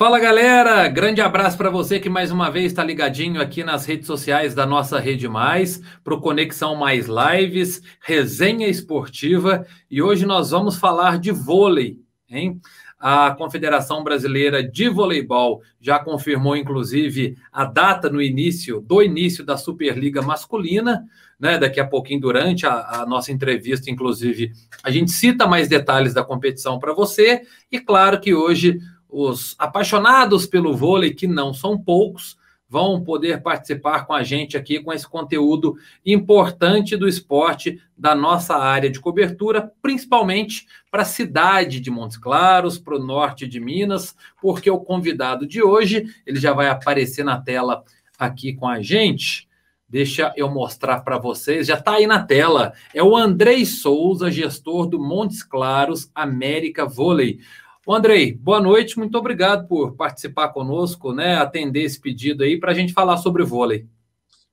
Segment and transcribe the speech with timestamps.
[0.00, 4.06] Fala galera, grande abraço para você que mais uma vez está ligadinho aqui nas redes
[4.06, 10.52] sociais da nossa Rede Mais, para o Conexão Mais Lives, resenha esportiva, e hoje nós
[10.52, 11.98] vamos falar de vôlei,
[12.30, 12.58] hein?
[12.98, 19.58] A Confederação Brasileira de Voleibol já confirmou, inclusive, a data no início do início da
[19.58, 21.04] Superliga Masculina.
[21.38, 26.12] Né, daqui a pouquinho, durante a, a nossa entrevista, inclusive, a gente cita mais detalhes
[26.12, 27.42] da competição para você.
[27.72, 28.78] E claro que hoje
[29.10, 32.38] os apaixonados pelo vôlei, que não são poucos,
[32.70, 38.54] vão poder participar com a gente aqui com esse conteúdo importante do esporte da nossa
[38.56, 44.14] área de cobertura, principalmente para a cidade de Montes Claros, para o norte de Minas,
[44.40, 47.82] porque o convidado de hoje, ele já vai aparecer na tela
[48.16, 49.48] aqui com a gente.
[49.88, 52.72] Deixa eu mostrar para vocês, já está aí na tela.
[52.94, 57.40] É o Andrei Souza, gestor do Montes Claros América Vôlei.
[57.86, 61.36] O Andrei, boa noite, muito obrigado por participar conosco, né?
[61.36, 63.86] Atender esse pedido aí para a gente falar sobre vôlei.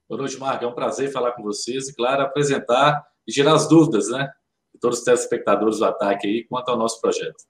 [0.07, 0.63] Boa noite, Marco.
[0.63, 4.31] É um prazer falar com vocês e, claro, apresentar e gerar as dúvidas, né?
[4.73, 7.43] De todos os telespectadores do ataque aí quanto ao nosso projeto.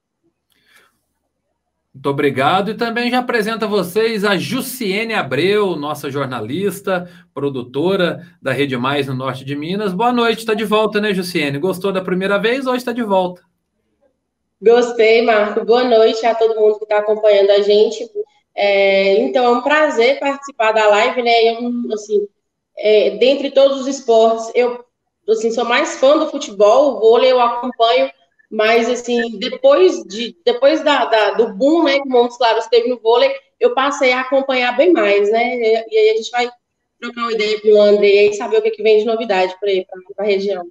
[1.93, 2.71] Muito obrigado.
[2.71, 9.05] E também já apresento a vocês a Jussiene Abreu, nossa jornalista, produtora da Rede Mais
[9.05, 9.93] no norte de Minas.
[9.93, 11.59] Boa noite, está de volta, né, Jussiene?
[11.59, 12.65] Gostou da primeira vez?
[12.65, 13.43] Hoje está de volta.
[14.61, 15.63] Gostei, Marco.
[15.63, 18.09] Boa noite a todo mundo que está acompanhando a gente.
[18.55, 21.53] É, então, é um prazer participar da live, né?
[21.53, 22.27] Eu, assim,
[22.75, 24.83] é, dentre todos os esportes, eu
[25.29, 28.09] assim, sou mais fã do futebol, o vôlei eu acompanho,
[28.49, 32.99] mas assim, depois, de, depois da, da do boom né, que Montes Claros teve no
[32.99, 35.55] vôlei, eu passei a acompanhar bem mais, né?
[35.55, 36.49] E, e aí a gente vai
[36.99, 40.23] trocar uma ideia com o André e saber o que, que vem de novidade para
[40.23, 40.65] a região.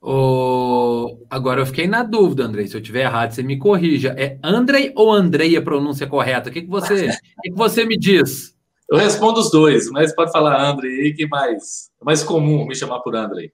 [0.00, 2.66] Oh, agora eu fiquei na dúvida, Andrei.
[2.66, 4.14] Se eu tiver errado, você me corrija.
[4.16, 6.50] É Andrei ou Andrei a pronúncia correta?
[6.50, 8.56] O que, que você, o que, que você me diz?
[8.90, 13.00] Eu respondo os dois, mas pode falar Andrei, que mais, é mais comum me chamar
[13.00, 13.52] por Andrei.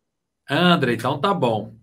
[0.48, 1.74] Andrei, então tá bom.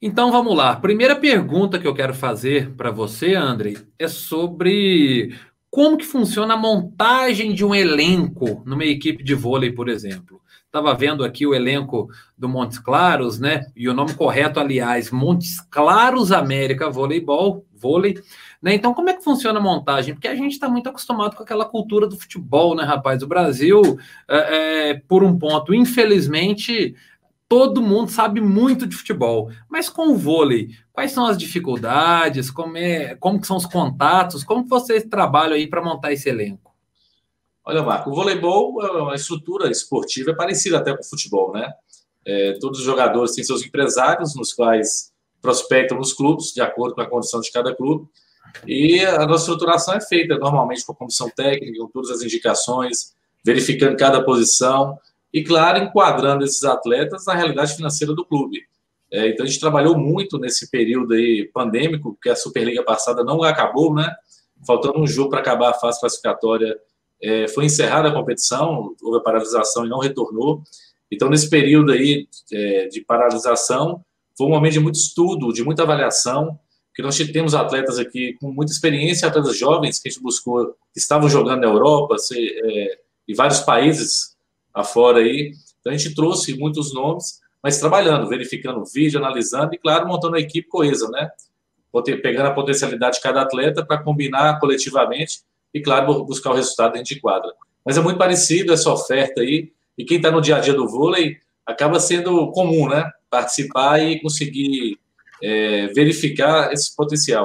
[0.00, 0.76] Então vamos lá.
[0.76, 5.34] Primeira pergunta que eu quero fazer para você, Andrei, é sobre
[5.70, 10.41] como que funciona a montagem de um elenco numa equipe de vôlei, por exemplo.
[10.72, 13.66] Estava vendo aqui o elenco do Montes Claros, né?
[13.76, 18.14] E o nome correto, aliás, Montes Claros América Voleibol, vôlei.
[18.62, 18.74] Né?
[18.74, 20.14] Então, como é que funciona a montagem?
[20.14, 23.22] Porque a gente está muito acostumado com aquela cultura do futebol, né, rapaz?
[23.22, 26.94] O Brasil, é, é, por um ponto, infelizmente,
[27.46, 29.50] todo mundo sabe muito de futebol.
[29.68, 32.50] Mas com o vôlei, quais são as dificuldades?
[32.50, 34.42] Como, é, como que são os contatos?
[34.42, 36.71] Como vocês trabalham aí para montar esse elenco?
[37.64, 41.72] Olha, Marco, o voleibol é uma estrutura esportiva é parecida até com o futebol, né?
[42.26, 47.00] É, todos os jogadores têm seus empresários, nos quais prospectam nos clubes, de acordo com
[47.00, 48.06] a condição de cada clube.
[48.66, 53.14] E a nossa estruturação é feita normalmente com a comissão técnica, com todas as indicações,
[53.44, 54.98] verificando cada posição
[55.32, 58.60] e, claro, enquadrando esses atletas na realidade financeira do clube.
[59.10, 63.42] É, então, a gente trabalhou muito nesse período aí pandêmico, porque a Superliga passada não
[63.42, 64.12] acabou, né?
[64.66, 66.76] Faltando um jogo para acabar a fase classificatória
[67.22, 70.62] é, foi encerrada a competição, houve a paralisação e não retornou.
[71.10, 74.04] Então, nesse período aí é, de paralisação,
[74.36, 76.58] foi um momento de muito estudo, de muita avaliação,
[76.94, 80.98] que nós temos atletas aqui com muita experiência, atletas jovens que a gente buscou, que
[80.98, 84.36] estavam jogando na Europa se, é, e vários países
[84.74, 85.52] afora aí.
[85.80, 90.40] Então, a gente trouxe muitos nomes, mas trabalhando, verificando vídeo, analisando e, claro, montando uma
[90.40, 91.30] equipe coesa, né?
[92.22, 97.14] Pegando a potencialidade de cada atleta para combinar coletivamente e, claro, buscar o resultado dentro
[97.14, 97.52] de quadra.
[97.84, 100.88] Mas é muito parecido essa oferta aí, e quem está no dia a dia do
[100.88, 103.10] vôlei acaba sendo comum, né?
[103.30, 104.98] Participar e conseguir
[105.42, 107.44] é, verificar esse potencial.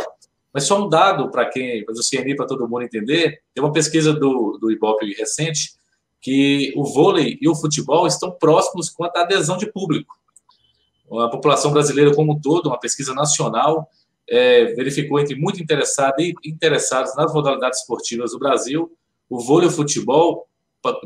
[0.53, 3.71] Mas só um dado para quem, para o CNI, para todo mundo entender, tem uma
[3.71, 5.75] pesquisa do, do Ibope recente
[6.21, 10.15] que o vôlei e o futebol estão próximos quanto à adesão de público.
[11.11, 13.89] A população brasileira como um todo, uma pesquisa nacional,
[14.29, 18.91] é, verificou entre muito interessados e interessados nas modalidades esportivas do Brasil,
[19.29, 20.47] o vôlei e o futebol,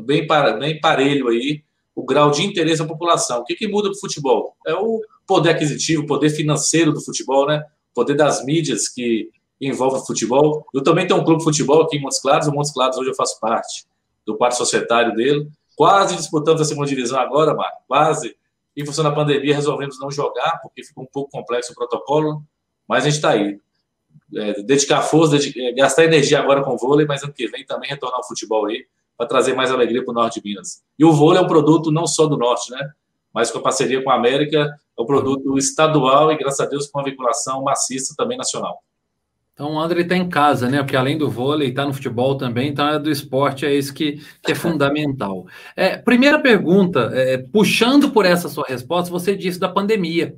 [0.00, 1.62] bem, para, bem parelho aí,
[1.94, 3.40] o grau de interesse da população.
[3.40, 4.56] O que, que muda para o futebol?
[4.66, 7.64] É o poder aquisitivo, o poder financeiro do futebol, né?
[7.90, 9.28] O poder das mídias que
[9.60, 10.66] envolve o futebol.
[10.74, 13.10] Eu também tenho um clube de futebol aqui em Montes Claros, o Montes Claros hoje
[13.10, 13.86] eu faço parte
[14.26, 18.36] do quarto societário dele, quase disputando a segunda divisão agora, Marco, quase.
[18.74, 22.42] Em função da pandemia, resolvemos não jogar, porque ficou um pouco complexo o protocolo,
[22.88, 23.58] mas a gente está aí.
[24.34, 27.64] É, dedicar força, dedicar, é, gastar energia agora com o vôlei, mas ano que vem
[27.64, 28.86] também retornar ao futebol aí,
[29.16, 30.82] para trazer mais alegria para o norte de Minas.
[30.98, 32.90] E o vôlei é um produto não só do norte, né?
[33.32, 36.86] Mas com a parceria com a América, é um produto estadual e, graças a Deus,
[36.86, 38.82] com uma vinculação maciça também nacional.
[39.54, 40.78] Então o André está em casa, né?
[40.82, 44.20] Porque além do vôlei, está no futebol também, então é do esporte, é isso que,
[44.42, 45.46] que é fundamental.
[45.76, 50.34] É, primeira pergunta, é, puxando por essa sua resposta, você disse da pandemia.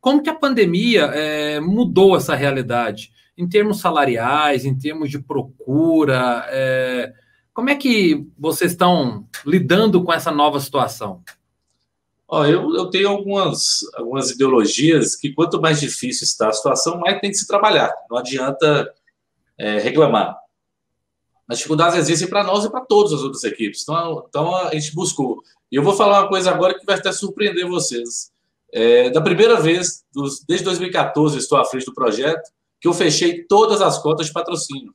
[0.00, 3.12] Como que a pandemia é, mudou essa realidade?
[3.36, 7.12] Em termos salariais, em termos de procura, é,
[7.52, 11.22] como é que vocês estão lidando com essa nova situação?
[12.26, 17.20] Ó, eu, eu tenho algumas, algumas ideologias que quanto mais difícil está a situação, mais
[17.20, 17.92] tem que se trabalhar.
[18.08, 18.90] Não adianta
[19.58, 20.38] é, reclamar.
[21.48, 23.82] As dificuldades existem para nós e para todas as outras equipes.
[23.82, 25.42] Então, então a gente buscou.
[25.70, 28.32] E eu vou falar uma coisa agora que vai até surpreender vocês.
[28.72, 32.50] É, da primeira vez, dos, desde 2014, estou à frente do projeto,
[32.80, 34.94] que eu fechei todas as cotas de patrocínio.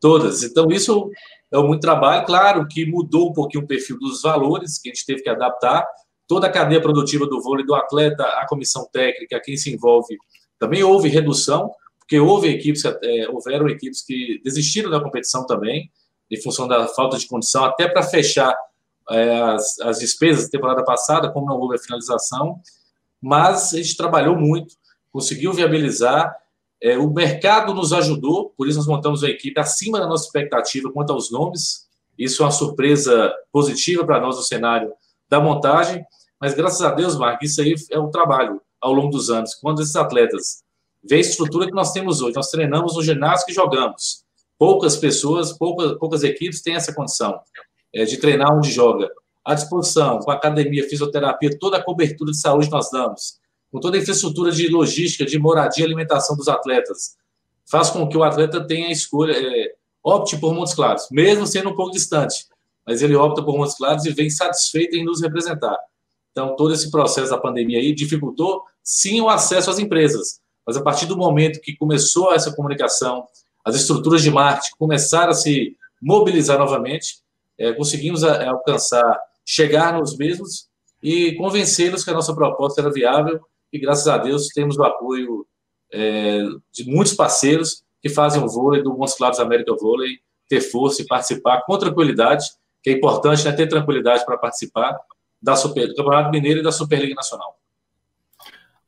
[0.00, 0.42] Todas.
[0.42, 1.10] Então, isso
[1.50, 2.26] é muito trabalho.
[2.26, 5.86] Claro que mudou um pouquinho o perfil dos valores, que a gente teve que adaptar,
[6.28, 10.16] toda a cadeia produtiva do vôlei, do atleta, a comissão técnica, quem se envolve,
[10.58, 15.90] também houve redução, porque houve equipes, é, houveram equipes que desistiram da competição também,
[16.30, 18.54] em função da falta de condição, até para fechar
[19.10, 22.60] é, as, as despesas da temporada passada, como não houve a finalização,
[23.20, 24.74] mas a gente trabalhou muito,
[25.12, 26.34] conseguiu viabilizar,
[26.82, 30.90] é, o mercado nos ajudou, por isso nós montamos uma equipe acima da nossa expectativa
[30.92, 34.92] quanto aos nomes, isso é uma surpresa positiva para nós no cenário
[35.28, 36.04] da montagem,
[36.40, 39.54] mas graças a Deus, Marco, isso aí é um trabalho ao longo dos anos.
[39.54, 40.62] Quando esses atletas
[41.02, 44.24] veem a estrutura que nós temos hoje, nós treinamos no ginásio que jogamos.
[44.58, 47.40] Poucas pessoas, poucas, poucas equipes têm essa condição
[47.94, 49.10] é, de treinar onde joga.
[49.44, 53.38] À disposição, com academia, fisioterapia, toda a cobertura de saúde nós damos,
[53.70, 57.16] com toda a infraestrutura de logística, de moradia e alimentação dos atletas,
[57.70, 61.70] faz com que o atleta tenha a escolha, é, opte por Montes Claros, mesmo sendo
[61.70, 62.46] um pouco distante
[62.86, 65.76] mas ele opta por Montes Claros e vem satisfeito em nos representar.
[66.30, 70.40] Então, todo esse processo da pandemia aí dificultou, sim, o acesso às empresas.
[70.66, 73.26] Mas a partir do momento que começou essa comunicação,
[73.64, 77.22] as estruturas de marketing começaram a se mobilizar novamente,
[77.58, 80.68] é, conseguimos a, a alcançar, chegar nos mesmos
[81.02, 83.40] e convencê-los que a nossa proposta era viável
[83.72, 85.46] e, graças a Deus, temos o apoio
[85.92, 86.42] é,
[86.72, 90.18] de muitos parceiros que fazem o vôlei do Montes Claros América Vôlei
[90.48, 92.46] ter força e participar com tranquilidade
[92.84, 94.94] que é importante né, ter tranquilidade para participar
[95.40, 97.58] da Super, do Campeonato Mineiro e da Superliga Nacional.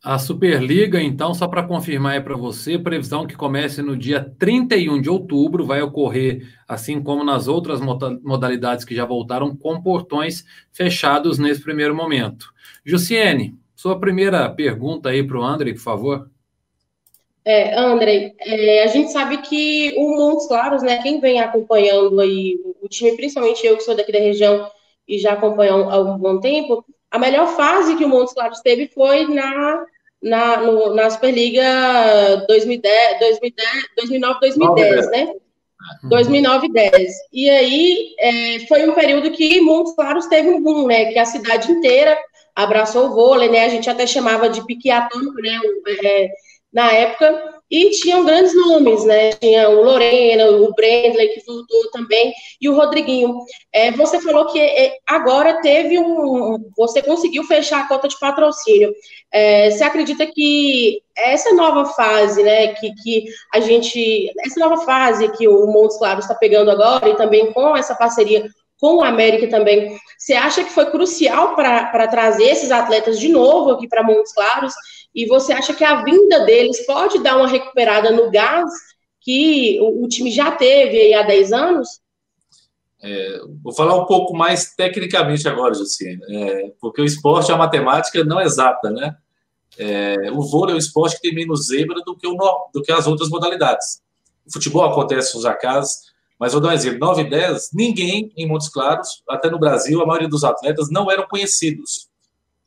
[0.08, 5.00] A Superliga, então, só para confirmar aí para você, previsão que comece no dia 31
[5.00, 7.80] de outubro, vai ocorrer, assim como nas outras
[8.22, 12.54] modalidades que já voltaram, com portões fechados nesse primeiro momento.
[12.84, 16.30] Jussiene, sua primeira pergunta aí para o André, por favor.
[17.44, 22.56] É, André, é, a gente sabe que o Montes Claros, né, quem vem acompanhando aí
[22.80, 24.70] o time, principalmente eu que sou daqui da região
[25.08, 28.86] e já acompanho há um bom tempo, a melhor fase que o Montes Claros teve
[28.86, 29.84] foi na,
[30.22, 35.34] na, no, na Superliga 2010, 2010, 2009, 2010, né?
[36.04, 37.12] 2009 e 10.
[37.32, 41.06] E aí é, foi um período que Montes Claros teve um boom, né?
[41.06, 42.18] Que a cidade inteira
[42.54, 43.64] abraçou o vôlei, né?
[43.64, 45.60] A gente até chamava de pique atômico, né?
[46.04, 46.30] É,
[46.72, 49.30] na época, e tinham grandes nomes, né?
[49.32, 53.38] Tinha o Lorena, o Brendley, que voltou também, e o Rodriguinho.
[53.72, 56.70] É, você falou que é, agora teve um.
[56.76, 58.92] Você conseguiu fechar a cota de patrocínio.
[59.32, 62.68] É, você acredita que essa nova fase, né?
[62.74, 64.30] Que, que a gente.
[64.44, 68.48] Essa nova fase que o Montes Claros está pegando agora, e também com essa parceria
[68.78, 73.70] com o América também, você acha que foi crucial para trazer esses atletas de novo
[73.70, 74.74] aqui para Montes Claros?
[75.14, 78.70] E você acha que a vinda deles pode dar uma recuperada no gás
[79.20, 81.88] que o, o time já teve aí há 10 anos?
[83.02, 88.24] É, vou falar um pouco mais tecnicamente agora, Jussiane, é, porque o esporte é matemática
[88.24, 89.16] não exata, né?
[89.78, 92.36] É, o vôlei é um esporte que tem menos zebra do que, o,
[92.72, 94.00] do que as outras modalidades.
[94.46, 98.46] O futebol acontece nos acasos, mas vou dar um exemplo: 9 e 10, ninguém em
[98.46, 102.08] Montes Claros, até no Brasil, a maioria dos atletas não eram conhecidos.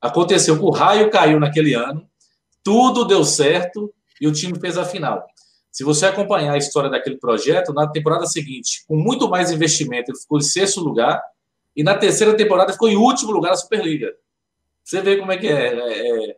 [0.01, 2.07] Aconteceu que o raio caiu naquele ano,
[2.63, 5.25] tudo deu certo e o time fez a final.
[5.71, 10.19] Se você acompanhar a história daquele projeto, na temporada seguinte, com muito mais investimento, ele
[10.19, 11.21] ficou em sexto lugar,
[11.75, 14.13] e na terceira temporada ficou em último lugar na Superliga.
[14.83, 15.73] Você vê como é que é.
[15.73, 16.37] é, é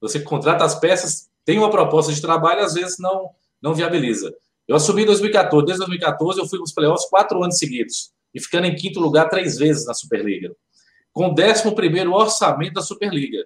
[0.00, 4.34] você contrata as peças, tem uma proposta de trabalho, às vezes não, não viabiliza.
[4.70, 8.68] Eu assumi em 2014, desde 2014 eu fui nos playoffs quatro anos seguidos, e ficando
[8.68, 10.54] em quinto lugar três vezes na Superliga,
[11.12, 13.44] com o décimo primeiro orçamento da Superliga.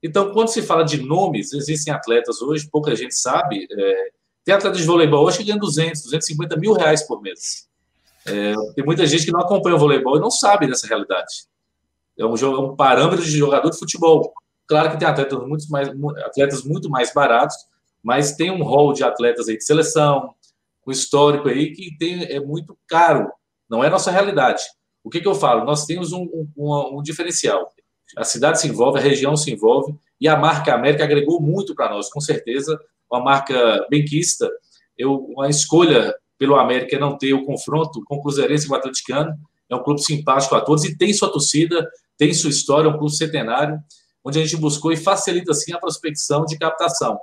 [0.00, 3.66] Então, quando se fala de nomes, existem atletas hoje, pouca gente sabe.
[3.68, 4.10] É,
[4.44, 7.68] tem atletas de voleibol hoje que ganham 200, 250 mil reais por mês.
[8.24, 11.48] É, tem muita gente que não acompanha o voleibol e não sabe dessa realidade.
[12.16, 14.32] É um, é um parâmetro de jogador de futebol.
[14.68, 15.88] Claro que tem atletas muito mais,
[16.24, 17.56] atletas muito mais baratos,
[18.00, 20.32] mas tem um rol de atletas aí de seleção,
[20.86, 23.30] um histórico aí que tem, é muito caro,
[23.68, 24.62] não é nossa realidade.
[25.02, 25.64] O que, que eu falo?
[25.64, 27.70] Nós temos um, um, um diferencial.
[28.16, 31.90] A cidade se envolve, a região se envolve, e a marca América agregou muito para
[31.90, 32.78] nós, com certeza.
[33.10, 34.48] Uma marca benquista,
[34.96, 38.74] eu, uma escolha pelo América é não ter o confronto com o Cruzeirense e o
[38.74, 39.34] Atleticano.
[39.68, 42.98] É um clube simpático a todos e tem sua torcida, tem sua história, é um
[42.98, 43.78] clube centenário,
[44.24, 47.18] onde a gente buscou e facilita, assim, a prospecção de captação.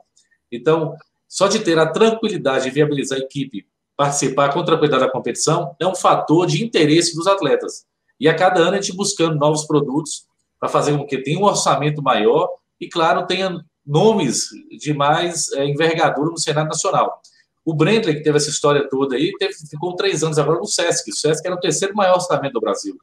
[0.51, 0.95] Então,
[1.27, 3.65] só de ter a tranquilidade de viabilizar a equipe
[3.97, 7.85] participar com tranquilidade da competição é um fator de interesse dos atletas.
[8.19, 10.27] E a cada ano a gente buscando novos produtos
[10.59, 12.47] para fazer com que tenha um orçamento maior
[12.79, 17.21] e, claro, tenha nomes de mais é, envergadura no cenário nacional.
[17.65, 21.09] O Brendley, que teve essa história toda aí, teve, ficou três anos agora no Sesc.
[21.09, 22.97] O Sesc era o terceiro maior orçamento do Brasil.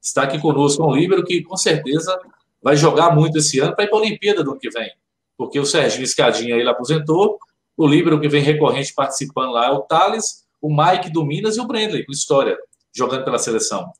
[0.00, 2.18] Está aqui conosco um líbero que, com certeza,
[2.62, 4.90] vai jogar muito esse ano para ir para a Olimpíada do ano que vem.
[5.36, 7.38] Porque o Serginho Escadinha ele aposentou,
[7.80, 11.60] o líbero que vem recorrente participando lá é o Thales, o Mike do Minas e
[11.60, 12.54] o Brendley, com história,
[12.94, 13.90] jogando pela seleção.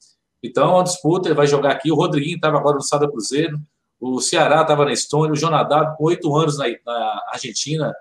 [0.42, 1.90] Então, a disputa, ele vai jogar aqui.
[1.90, 3.58] O Rodriguinho estava agora no Sada Cruzeiro,
[3.98, 7.94] o Ceará estava na Estônia, o Jonadab, com oito anos na, na, Argentina.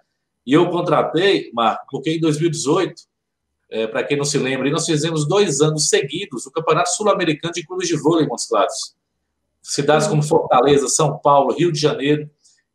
[0.45, 3.01] E eu contratei, Marco, porque em 2018,
[3.71, 7.65] é, para quem não se lembra, nós fizemos dois anos seguidos o Campeonato Sul-Americano de
[7.65, 8.95] Clubes de Vôlei Montes Claros.
[9.61, 12.29] Cidades como Fortaleza, São Paulo, Rio de Janeiro,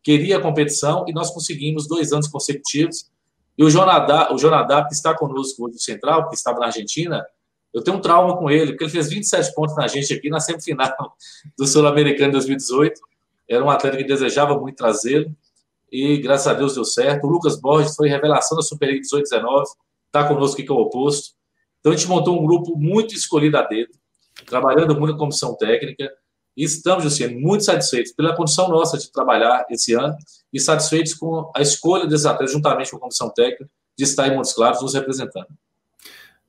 [0.05, 3.11] queria a competição e nós conseguimos dois anos consecutivos.
[3.57, 7.25] E o Jonadab, o Jonadab que está conosco hoje no Central, que estava na Argentina,
[7.73, 10.39] eu tenho um trauma com ele, porque ele fez 27 pontos na gente aqui na
[10.39, 11.17] semifinal
[11.59, 13.01] do Sul-Americano 2018.
[13.49, 15.35] Era um atleta que desejava muito trazê-lo
[15.91, 17.27] e graças a Deus deu certo.
[17.27, 19.65] O Lucas Borges foi revelação da Super 18-19,
[20.07, 21.35] está conosco aqui com o oposto.
[21.81, 23.93] Então a gente montou um grupo muito escolhido a dedo,
[24.47, 26.11] trabalhando muito na comissão técnica.
[26.57, 30.17] E estamos, Luciano, muito satisfeitos pela condição nossa de trabalhar esse ano
[30.53, 34.37] e satisfeitos com a escolha desses atletas, juntamente com a comissão técnica, de estar em
[34.37, 35.49] Montes Claros nos representando.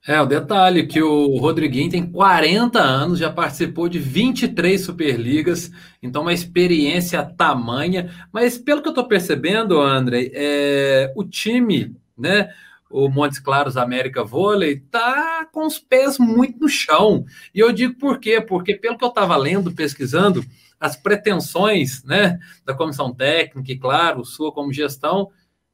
[0.07, 5.71] É, o detalhe que o Rodriguinho tem 40 anos, já participou de 23 Superligas,
[6.01, 8.11] então uma experiência tamanha.
[8.31, 12.49] Mas pelo que eu estou percebendo, André, é, o time, né,
[12.89, 17.25] o Montes Claros América Vôlei, tá com os pés muito no chão.
[17.53, 18.39] E eu digo por quê?
[18.39, 20.45] Porque pelo que eu estava lendo, pesquisando,
[20.79, 25.29] as pretensões, né, da comissão técnica e claro, sua como gestão,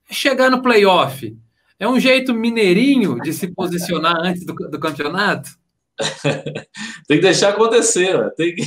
[0.10, 1.38] é chegar no playoff.
[1.80, 5.50] É um jeito mineirinho de se posicionar antes do, do campeonato?
[7.08, 8.64] tem que deixar acontecer, tem que...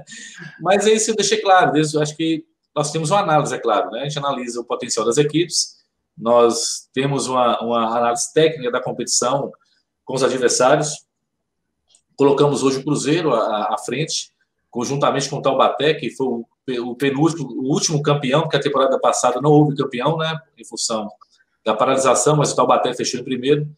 [0.60, 1.72] mas é isso eu deixei claro.
[1.76, 4.00] Eu acho que nós temos uma análise, é claro, né?
[4.00, 5.75] A gente analisa o potencial das equipes,
[6.16, 9.52] nós temos uma, uma análise técnica da competição
[10.04, 11.06] com os adversários.
[12.16, 14.32] Colocamos hoje o Cruzeiro à, à frente,
[14.70, 16.46] conjuntamente com o Taubaté, que foi o,
[16.90, 20.38] o penúltimo, o último campeão, porque a temporada passada não houve campeão, né?
[20.56, 21.08] Em função
[21.64, 23.68] da paralisação, mas o Taubaté fechou em primeiro.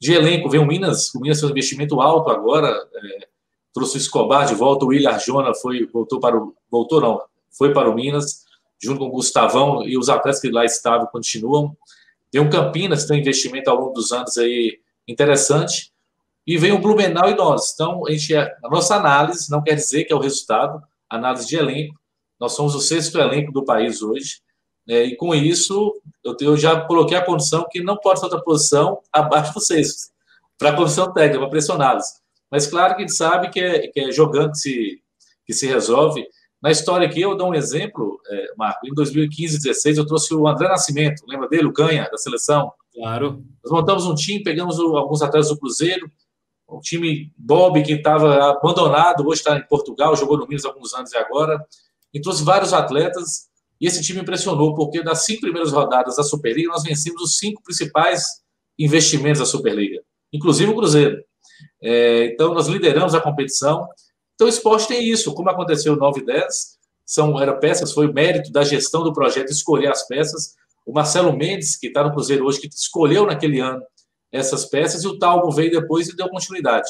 [0.00, 3.28] De elenco, vem o Minas, o Minas fez um investimento alto agora, é,
[3.72, 6.54] trouxe o Escobar de volta, o William Arjona foi, voltou para o.
[6.70, 8.44] Voltou não, foi para o Minas,
[8.80, 11.76] junto com o Gustavão e os atletas que lá estavam continuam.
[12.30, 15.92] Tem um Campinas, tem um investimento ao longo dos anos aí interessante.
[16.46, 17.72] E vem o Blumenau e nós.
[17.74, 21.46] Então, a, gente, é, a nossa análise não quer dizer que é o resultado, análise
[21.46, 21.98] de elenco.
[22.40, 24.40] Nós somos o sexto elenco do país hoje.
[24.88, 28.42] É, e com isso, eu, eu, já coloquei a condição que não pode ser outra
[28.42, 30.10] posição abaixo do sexto,
[30.56, 32.06] para a condição técnica, para pressioná-los.
[32.50, 35.02] Mas claro que a gente sabe que é, que é jogando que se,
[35.46, 36.26] que se resolve.
[36.60, 38.86] Na história aqui, eu dou um exemplo, é, Marco.
[38.86, 42.72] Em 2015, 16, eu trouxe o André Nascimento, lembra dele, o Canha, da seleção?
[42.94, 43.44] Claro.
[43.62, 46.10] Nós montamos um time, pegamos o, alguns atletas do Cruzeiro,
[46.68, 50.92] um time Bob que estava abandonado, hoje está em Portugal, jogou no Minas há alguns
[50.94, 51.64] anos e agora.
[52.12, 53.48] E trouxe vários atletas
[53.80, 57.62] e esse time impressionou, porque das cinco primeiras rodadas da Superliga, nós vencemos os cinco
[57.62, 58.24] principais
[58.78, 60.00] investimentos da Superliga,
[60.32, 61.22] inclusive o Cruzeiro.
[61.82, 63.86] É, então, nós lideramos a competição.
[64.38, 68.14] Então, o esporte tem isso, como aconteceu 9 e 10, são, era peças, foi o
[68.14, 70.54] mérito da gestão do projeto escolher as peças.
[70.86, 73.82] O Marcelo Mendes, que está no Cruzeiro hoje, que escolheu naquele ano
[74.30, 76.88] essas peças, e o Talmo veio depois e deu continuidade.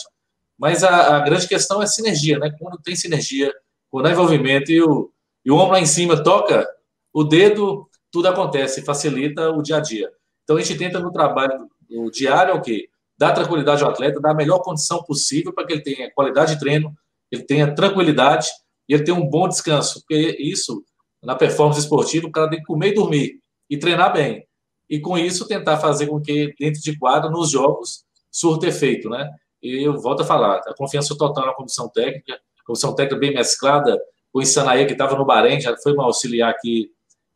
[0.59, 2.55] Mas a, a grande questão é sinergia, né?
[2.59, 3.50] Quando tem sinergia,
[3.90, 5.11] quando há envolvimento e o,
[5.43, 6.69] e o homem lá em cima toca
[7.14, 10.11] o dedo, tudo acontece, facilita o dia a dia.
[10.45, 12.90] Então a gente tenta no trabalho no diário o quê?
[13.17, 16.61] Dar tranquilidade ao atleta, dar a melhor condição possível para que ele tenha qualidade de
[16.61, 16.95] treino,
[17.31, 18.49] ele tenha tranquilidade
[18.89, 20.83] e ele tenha um bom descanso, porque isso,
[21.23, 24.47] na performance esportiva, o cara tem que comer e dormir e treinar bem.
[24.89, 29.29] E com isso tentar fazer com que dentro de quadra, nos jogos, surta efeito, né?
[29.63, 33.99] E eu volto a falar, a confiança total na comissão técnica, comissão técnica bem mesclada,
[34.33, 36.91] o Insanaia, que estava no Bahrein, já foi um auxiliar aqui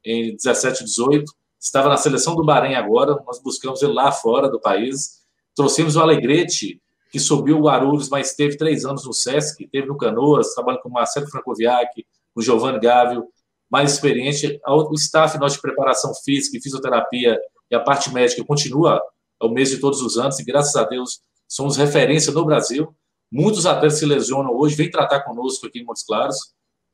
[0.05, 1.25] em 17, 18,
[1.61, 5.23] estava na seleção do Bahrein agora, nós buscamos ele lá fora do país.
[5.55, 6.81] Trouxemos o Alegrete,
[7.13, 10.89] que subiu o Guarulhos, mas teve três anos no Sesc, teve no Canoas, trabalhando com
[10.89, 13.29] o Marcelo Francoviac, o Giovanni Gávio,
[13.71, 14.59] mais experiente.
[14.67, 17.39] O staff nosso de preparação física e fisioterapia
[17.71, 18.99] e a parte médica continua
[19.39, 22.97] ao mês de todos os anos, e graças a Deus somos referência no Brasil.
[23.31, 26.37] Muitos atletas se lesionam hoje, vêm tratar conosco aqui em Montes Claros.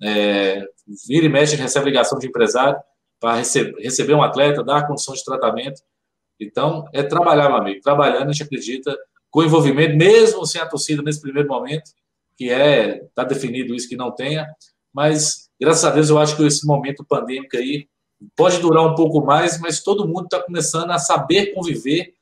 [0.02, 0.64] É,
[1.06, 2.78] vira e mexe, recebe ligação de empresário
[3.20, 5.80] para receber, receber um atleta, dar condição de tratamento.
[6.40, 7.80] Então, é trabalhar, meu amigo.
[7.82, 8.96] Trabalhando, a gente acredita,
[9.30, 11.90] com envolvimento, mesmo sem a torcida nesse primeiro momento,
[12.37, 14.47] que é, está definido isso que não tenha,
[14.92, 17.88] mas graças a Deus eu acho que esse momento pandêmico aí
[18.37, 22.14] pode durar um pouco mais, mas todo mundo está começando a saber conviver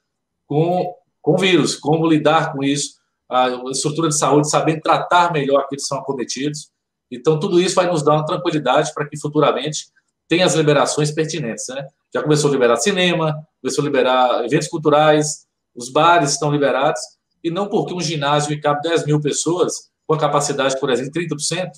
[0.47, 2.97] com, com o vírus, como lidar com isso,
[3.29, 6.71] a estrutura de saúde sabendo tratar melhor aqueles que são acometidos.
[7.11, 9.87] Então, tudo isso vai nos dar uma tranquilidade para que futuramente
[10.29, 11.67] tenha as liberações pertinentes.
[11.69, 11.87] Né?
[12.15, 15.46] Já começou a liberar cinema, começou a liberar eventos culturais,
[15.77, 17.01] os bares estão liberados,
[17.43, 21.71] e não porque um ginásio cabe 10 mil pessoas, com a capacidade, por exemplo, 30%,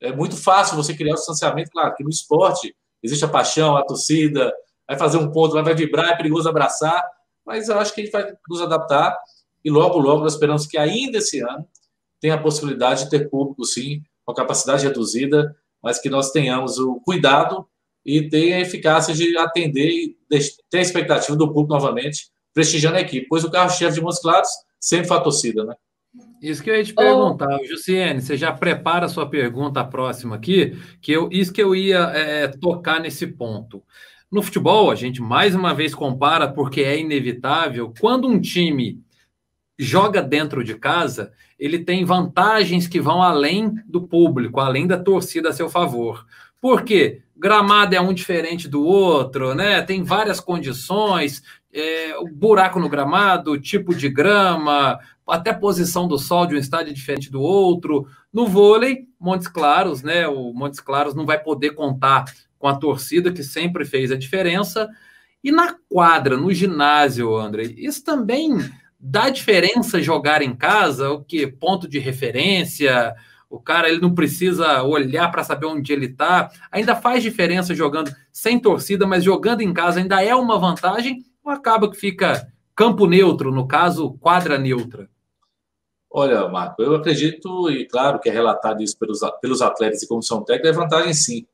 [0.00, 3.84] é muito fácil você criar o distanciamento, claro, que no esporte existe a paixão, a
[3.84, 4.52] torcida,
[4.88, 7.04] vai fazer um ponto, vai vibrar, é perigoso abraçar,
[7.44, 9.16] mas eu acho que a gente vai nos adaptar
[9.64, 11.66] e logo, logo nós esperamos que ainda esse ano
[12.20, 17.00] tenha a possibilidade de ter público, sim, com capacidade reduzida, mas que nós tenhamos o
[17.00, 17.66] cuidado
[18.04, 20.16] e ter a eficácia de atender e
[20.70, 24.48] ter a expectativa do público novamente, prestigiando a equipe, pois o carro-chefe de Montes Claros
[24.78, 25.74] sempre foi a torcida, né?
[26.42, 27.66] Isso que eu ia te perguntar, oh.
[27.66, 31.98] Jussiene, você já prepara a sua pergunta próxima aqui, que eu, isso que eu ia
[32.14, 33.82] é, tocar nesse ponto.
[34.30, 39.02] No futebol, a gente mais uma vez compara, porque é inevitável, quando um time
[39.78, 45.50] joga dentro de casa, ele tem vantagens que vão além do público, além da torcida
[45.50, 46.26] a seu favor.
[46.60, 47.22] Por quê?
[47.36, 49.80] Gramado é um diferente do outro, né?
[49.82, 56.46] Tem várias condições, é, o buraco no gramado, tipo de grama, até posição do sol
[56.46, 58.06] de um estádio diferente do outro.
[58.32, 60.26] No vôlei, Montes Claros, né?
[60.26, 62.24] O Montes Claros não vai poder contar
[62.58, 64.88] com a torcida que sempre fez a diferença.
[65.42, 68.58] E na quadra, no ginásio, André, isso também
[69.02, 71.10] Dá diferença jogar em casa?
[71.10, 71.46] O que?
[71.46, 73.14] Ponto de referência?
[73.48, 76.50] O cara ele não precisa olhar para saber onde ele está.
[76.70, 81.90] Ainda faz diferença jogando sem torcida, mas jogando em casa ainda é uma vantagem acaba
[81.90, 85.08] que fica campo neutro, no caso, quadra neutra?
[86.10, 90.42] Olha, Marco, eu acredito, e claro que é relatado isso pelos, pelos atletas e comissão
[90.42, 91.46] técnica, é vantagem sim.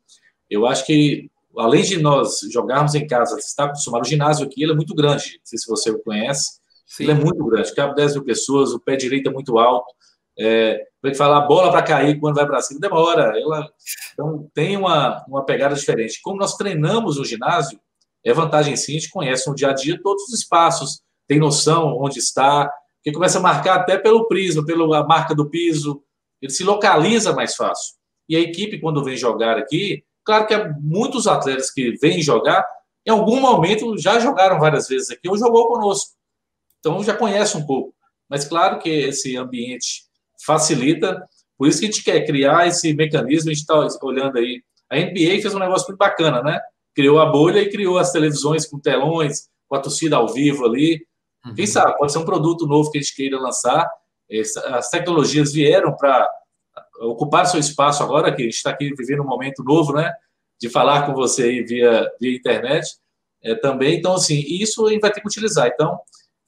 [0.49, 4.63] Eu acho que, além de nós jogarmos em casa, você está acostumado, o ginásio aqui
[4.63, 7.05] ele é muito grande, não sei se você o conhece, Sim.
[7.05, 9.93] Ele é muito grande, cabe 10 mil pessoas, o pé direito é muito alto.
[10.39, 13.39] É, para falar a bola para cair quando vai para cima, demora.
[13.39, 13.69] Ela,
[14.13, 16.21] então, tem uma, uma pegada diferente.
[16.23, 17.81] Como nós treinamos no ginásio,
[18.31, 21.97] é vantagem sim, a gente conhece no dia a dia todos os espaços, tem noção
[21.99, 22.71] onde está,
[23.03, 26.03] que começa a marcar até pelo prisma, pela marca do piso,
[26.43, 27.95] ele se localiza mais fácil.
[28.29, 32.67] E a equipe, quando vem jogar aqui, claro que há muitos atletas que vêm jogar,
[33.07, 36.11] em algum momento já jogaram várias vezes aqui ou jogou conosco.
[36.81, 37.95] Então já conhece um pouco.
[38.29, 40.03] Mas claro que esse ambiente
[40.45, 41.25] facilita,
[41.57, 44.63] por isso que a gente quer criar esse mecanismo, a gente está olhando aí.
[44.91, 46.61] A NBA fez um negócio muito bacana, né?
[46.97, 51.07] Criou a bolha e criou as televisões com telões, com a torcida ao vivo ali.
[51.45, 51.55] Uhum.
[51.55, 53.89] Quem sabe, pode ser um produto novo que a gente queira lançar.
[54.73, 56.27] As tecnologias vieram para
[57.01, 60.11] ocupar seu espaço agora, que a gente está aqui vivendo um momento novo, né?
[60.59, 62.89] De falar com você aí via, via internet
[63.43, 63.99] é, também.
[63.99, 65.69] Então, assim, isso a gente vai ter que utilizar.
[65.69, 65.99] Então,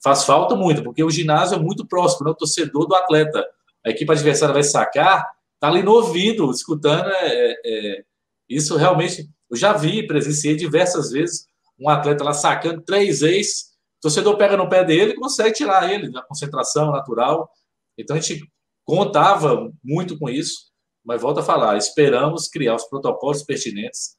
[0.03, 2.31] faz falta muito, porque o ginásio é muito próximo, né?
[2.31, 3.45] o torcedor do atleta.
[3.85, 5.25] A equipe adversária vai sacar,
[5.59, 7.07] tá ali no ouvido, escutando.
[7.07, 8.03] É, é,
[8.49, 11.47] isso realmente, eu já vi, presenciei diversas vezes
[11.79, 15.91] um atleta lá sacando três vezes, o torcedor pega no pé dele e consegue tirar
[15.91, 17.49] ele da concentração natural.
[17.97, 18.45] Então a gente
[18.83, 20.69] contava muito com isso,
[21.05, 24.17] mas volta a falar, esperamos criar os protocolos pertinentes,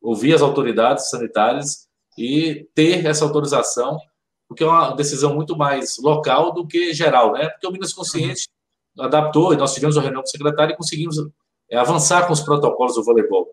[0.00, 3.98] ouvir as autoridades sanitárias e ter essa autorização
[4.52, 7.48] porque é uma decisão muito mais local do que geral, né?
[7.48, 8.48] Porque o Minas Consciente
[8.96, 9.04] uhum.
[9.04, 11.16] adaptou, e nós tivemos uma reunião com o secretário e conseguimos
[11.70, 13.48] é, avançar com os protocolos do voleibol.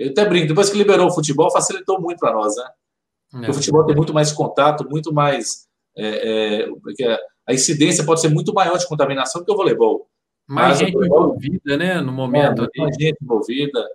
[0.00, 3.44] Eu até brinco, depois que liberou o futebol, facilitou muito para nós, né?
[3.46, 3.50] É.
[3.50, 5.68] O futebol tem muito mais contato, muito mais.
[5.96, 10.08] É, é, a incidência pode ser muito maior de contaminação que o voleibol.
[10.48, 12.00] Mais gente voleibol, envolvida, né?
[12.00, 12.64] No momento.
[12.74, 13.86] É, mais gente envolvida.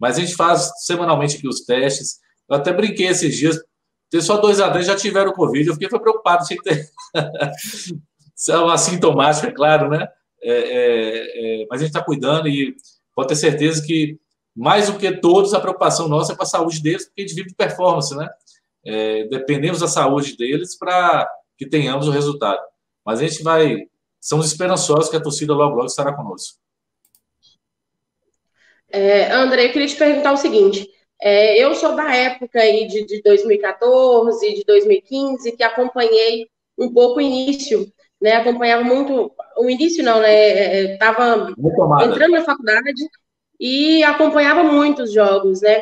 [0.00, 2.18] Mas a gente faz semanalmente aqui os testes.
[2.48, 3.58] Eu até brinquei esses dias,
[4.10, 5.68] tem só dois atletas já tiveram Covid.
[5.68, 6.86] Eu fiquei preocupado, tinha que ter.
[8.34, 10.08] São assintomáticos, é claro, né?
[10.42, 12.74] É, é, é, mas a gente está cuidando e
[13.14, 14.18] pode ter certeza que,
[14.54, 17.34] mais do que todos, a preocupação nossa é com a saúde deles, porque a gente
[17.34, 18.28] vive de performance, né?
[18.84, 22.60] é, dependemos da saúde deles para que tenhamos o resultado.
[23.04, 23.86] Mas a gente vai,
[24.20, 26.58] somos esperançosos que a torcida logo, logo estará conosco.
[28.90, 30.88] É, André, eu queria te perguntar o seguinte:
[31.20, 37.18] é, eu sou da época aí de, de 2014, de 2015, que acompanhei um pouco
[37.18, 38.34] o início, né?
[38.34, 40.92] Acompanhava muito o início, não, né?
[40.92, 42.92] Estava é, entrando na faculdade
[43.62, 45.80] e acompanhava muitos jogos, né?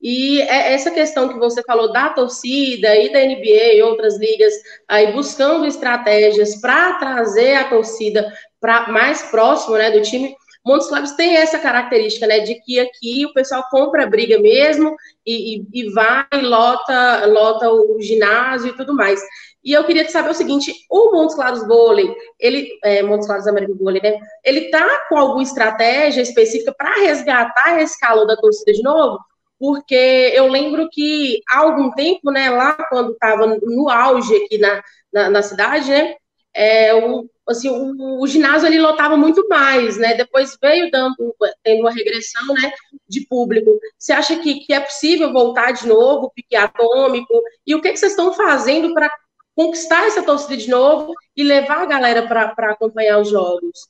[0.00, 4.54] E é essa questão que você falou da torcida e da NBA e outras ligas
[4.88, 10.34] aí buscando estratégias para trazer a torcida para mais próximo, né, do time.
[10.64, 15.56] Montes Claros tem essa característica, né, de que aqui o pessoal compra briga mesmo e,
[15.56, 19.20] e, e vai, lota, lota o ginásio e tudo mais.
[19.68, 23.74] E eu queria saber o seguinte: o Montes Claros Vôlei, ele, é, Montes Claros América
[23.74, 24.18] Vôlei, né?
[24.42, 29.18] Ele tá com alguma estratégia específica para resgatar esse calor da torcida de novo?
[29.58, 34.82] Porque eu lembro que há algum tempo, né, lá quando estava no auge aqui na,
[35.12, 36.14] na, na cidade, né,
[36.54, 40.14] é, o, assim, o, o, ginásio ele lotava muito mais, né?
[40.14, 41.14] Depois veio dando,
[41.62, 42.72] tendo uma regressão, né,
[43.06, 43.78] de público.
[43.98, 47.34] Você acha que, que é possível voltar de novo, o pique atômico?
[47.66, 49.12] E o que, que vocês estão fazendo para
[49.58, 53.88] conquistar essa torcida de novo e levar a galera para acompanhar os jogos?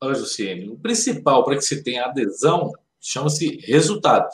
[0.00, 4.28] Olha, Luciene, o principal para que se tenha adesão chama-se resultado.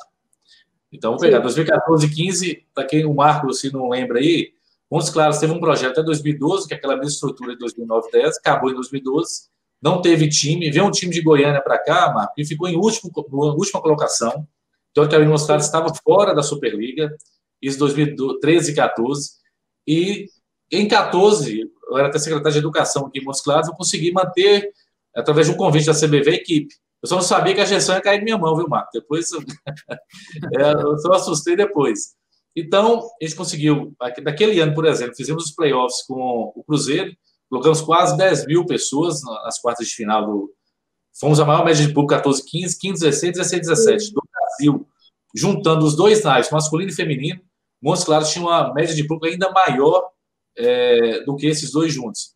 [0.92, 4.52] Então, vamos pegar 2014 e 15, para quem o Marco se não lembra aí,
[4.90, 8.36] Montes Claros teve um projeto até 2012, que é aquela mesma estrutura de 2009 10
[8.36, 9.48] acabou em 2012,
[9.80, 13.10] não teve time, veio um time de Goiânia para cá, Marco, e ficou em último,
[13.32, 14.46] última colocação.
[14.90, 17.16] Então, o Montes Claros estava fora da Superliga,
[17.62, 19.43] isso em 2013 e 14,
[19.86, 20.26] e
[20.70, 24.70] em 14, eu era até secretário de Educação aqui em Montes Claros, eu consegui manter,
[25.14, 26.74] através de um convite da CBV, a equipe.
[27.02, 28.90] Eu só não sabia que a gestão ia cair em minha mão, viu, Marco?
[28.92, 29.28] Depois
[30.58, 32.14] é, eu só assustei depois.
[32.56, 37.12] Então, a gente conseguiu, naquele ano, por exemplo, fizemos os playoffs com o Cruzeiro,
[37.50, 40.54] colocamos quase 10 mil pessoas nas quartas de final do.
[41.20, 44.88] Fomos a maior média de público 14, 15, 15, 16, 16, 17 do Brasil,
[45.34, 47.40] juntando os dois naipes, masculino e feminino.
[47.84, 50.08] Montes Claros tinha uma média de público ainda maior
[50.56, 52.32] é, do que esses dois juntos.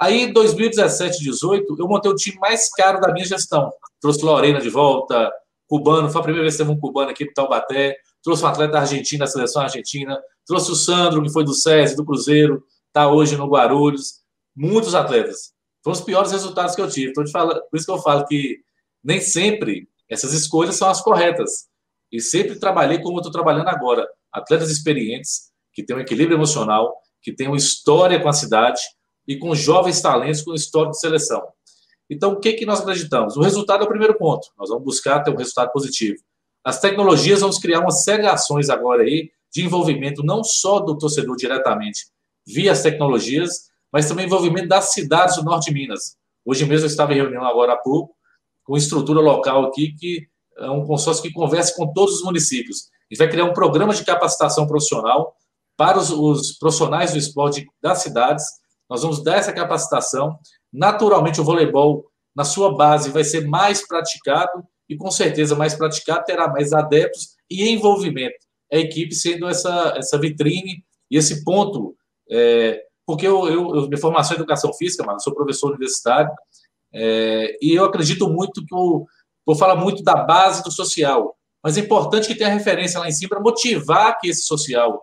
[0.00, 3.70] Aí, em 2017, 18, eu montei o time mais caro da minha gestão.
[4.00, 5.30] Trouxe Lorena de volta,
[5.66, 7.98] cubano, foi a primeira vez que teve um cubano aqui para Taubaté.
[8.22, 10.18] Trouxe um atleta argentino da seleção argentina.
[10.46, 14.22] Trouxe o Sandro, que foi do SESI, do Cruzeiro, está hoje no Guarulhos.
[14.56, 15.52] Muitos atletas.
[15.84, 17.10] Foram os piores resultados que eu tive.
[17.10, 18.60] Então, por isso que eu falo que
[19.04, 21.68] nem sempre essas escolhas são as corretas.
[22.10, 26.94] E sempre trabalhei como eu estou trabalhando agora atletas experientes, que têm um equilíbrio emocional,
[27.22, 28.80] que têm uma história com a cidade
[29.26, 31.42] e com jovens talentos com história de seleção.
[32.10, 33.36] Então, o que, que nós acreditamos?
[33.36, 34.48] O resultado é o primeiro ponto.
[34.56, 36.18] Nós vamos buscar ter um resultado positivo.
[36.64, 40.96] As tecnologias, vamos criar uma série de ações agora aí de envolvimento não só do
[40.96, 42.06] torcedor diretamente
[42.46, 46.16] via as tecnologias, mas também envolvimento das cidades do Norte de Minas.
[46.44, 48.14] Hoje mesmo eu estava em reunião agora há pouco
[48.64, 50.26] com estrutura local aqui, que
[50.58, 52.88] é um consórcio que conversa com todos os municípios.
[53.10, 55.34] Gente vai criar um programa de capacitação profissional
[55.76, 58.44] para os, os profissionais do esporte das cidades.
[58.88, 60.38] Nós vamos dar essa capacitação.
[60.72, 66.24] Naturalmente, o voleibol, na sua base, vai ser mais praticado e, com certeza, mais praticado
[66.24, 68.36] terá mais adeptos e envolvimento.
[68.72, 71.94] A equipe sendo essa, essa vitrine e esse ponto.
[72.30, 76.30] É, porque eu, eu, eu, minha formação em educação física, mano, sou professor universitário,
[76.92, 79.06] é, e eu acredito muito que eu
[79.46, 81.37] vou falar muito da base do social.
[81.62, 85.02] Mas é importante que tenha referência lá em cima para motivar que esse social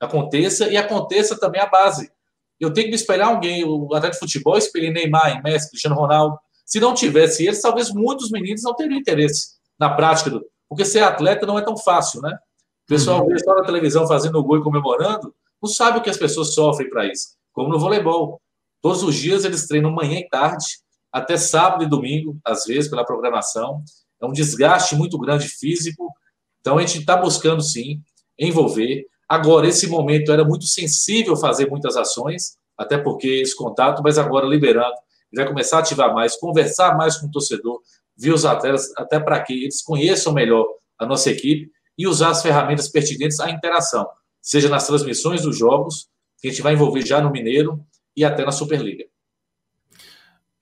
[0.00, 2.10] aconteça e aconteça também a base.
[2.60, 6.38] Eu tenho que me espelhar alguém, o atleta de futebol, espelhei Neymar, Messi, Cristiano Ronaldo.
[6.64, 10.44] Se não tivesse eles, talvez muitos meninos não teriam interesse na prática, do...
[10.68, 12.36] porque ser atleta não é tão fácil, né?
[12.84, 13.28] O pessoal uhum.
[13.28, 16.54] vê só na televisão fazendo o gol e comemorando, não sabe o que as pessoas
[16.54, 17.28] sofrem para isso.
[17.52, 18.40] Como no voleibol.
[18.82, 20.66] Todos os dias eles treinam manhã e tarde,
[21.10, 23.82] até sábado e domingo, às vezes, pela programação.
[24.24, 26.08] É um desgaste muito grande físico.
[26.60, 28.00] Então, a gente está buscando, sim,
[28.38, 29.06] envolver.
[29.28, 34.46] Agora, esse momento era muito sensível fazer muitas ações, até porque esse contato, mas agora
[34.46, 34.94] liberando,
[35.34, 37.80] vai começar a ativar mais, conversar mais com o torcedor,
[38.16, 40.66] ver os atletas, até para que eles conheçam melhor
[40.98, 44.06] a nossa equipe e usar as ferramentas pertinentes à interação,
[44.40, 46.08] seja nas transmissões dos jogos,
[46.40, 47.80] que a gente vai envolver já no Mineiro
[48.16, 49.04] e até na Superliga.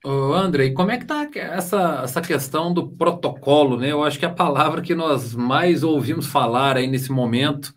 [0.05, 3.91] André, como é que está essa, essa questão do protocolo, né?
[3.91, 7.73] Eu acho que é a palavra que nós mais ouvimos falar aí nesse momento.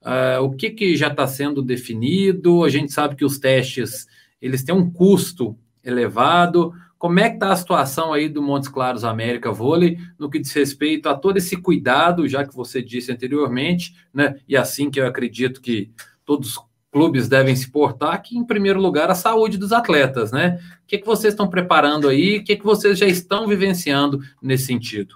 [0.00, 2.64] Uh, o que, que já está sendo definido?
[2.64, 4.06] A gente sabe que os testes
[4.40, 6.72] eles têm um custo elevado.
[6.96, 10.52] como é que está a situação aí do Montes Claros América Vôlei no que diz
[10.52, 14.36] respeito a todo esse cuidado, já que você disse anteriormente, né?
[14.48, 15.90] E assim que eu acredito que
[16.24, 20.58] todos os clubes devem se portar, que em primeiro lugar a saúde dos atletas, né?
[20.82, 22.38] O que, que vocês estão preparando aí?
[22.38, 25.14] O que, que vocês já estão vivenciando nesse sentido?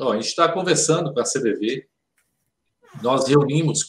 [0.00, 1.86] A gente está conversando com a CBV,
[3.02, 3.88] nós reunimos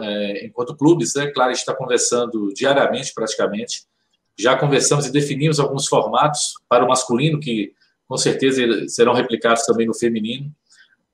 [0.00, 1.28] é, enquanto clubes, né?
[1.28, 3.84] Claro, a gente está conversando diariamente, praticamente.
[4.38, 7.72] Já conversamos e definimos alguns formatos para o masculino, que
[8.06, 10.52] com certeza serão replicados também no feminino.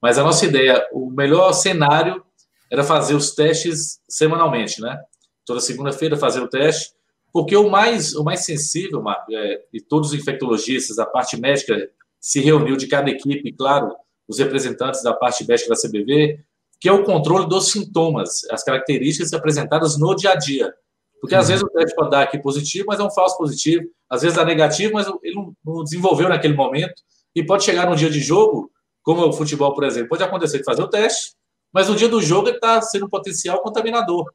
[0.01, 2.25] Mas a nossa ideia, o melhor cenário
[2.71, 5.01] era fazer os testes semanalmente, né?
[5.45, 6.95] Toda segunda-feira fazer o teste,
[7.33, 11.91] porque o mais, o mais sensível, Marco, é, e todos os infectologistas, a parte médica
[12.21, 13.95] se reuniu de cada equipe, claro,
[14.29, 16.41] os representantes da parte médica da CBV,
[16.81, 20.73] que é o controle dos sintomas, as características apresentadas no dia a dia.
[21.21, 21.51] Porque às uhum.
[21.51, 23.85] vezes o teste pode dar aqui positivo, mas é um falso positivo.
[24.11, 26.95] Às vezes dá negativo, mas ele não desenvolveu naquele momento.
[27.35, 28.71] E pode chegar no dia de jogo,
[29.03, 31.35] como o futebol, por exemplo, pode acontecer de fazer o teste,
[31.73, 34.31] mas no dia do jogo ele está sendo um potencial contaminador.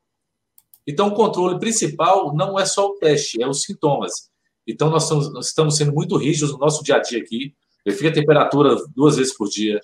[0.90, 4.28] Então o controle principal não é só o teste, é os sintomas.
[4.68, 5.08] Então nós
[5.46, 7.54] estamos, sendo muito rígidos no nosso dia a dia aqui.
[7.86, 9.80] Verifica a temperatura duas vezes por dia,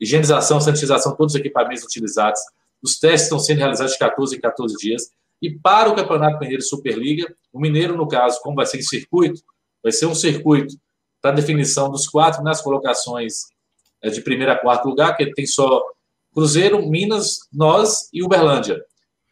[0.00, 2.40] higienização, sanitização, todos os equipamentos utilizados.
[2.82, 5.10] Os testes estão sendo realizados de 14 em 14 dias.
[5.42, 9.42] E para o Campeonato Mineiro Superliga, o Mineiro, no caso, como vai ser em circuito,
[9.82, 10.74] vai ser um circuito
[11.20, 13.48] para definição dos quatro nas colocações
[14.02, 15.82] é, de primeiro a quarto lugar, que tem só
[16.32, 18.82] Cruzeiro, Minas, nós e Uberlândia.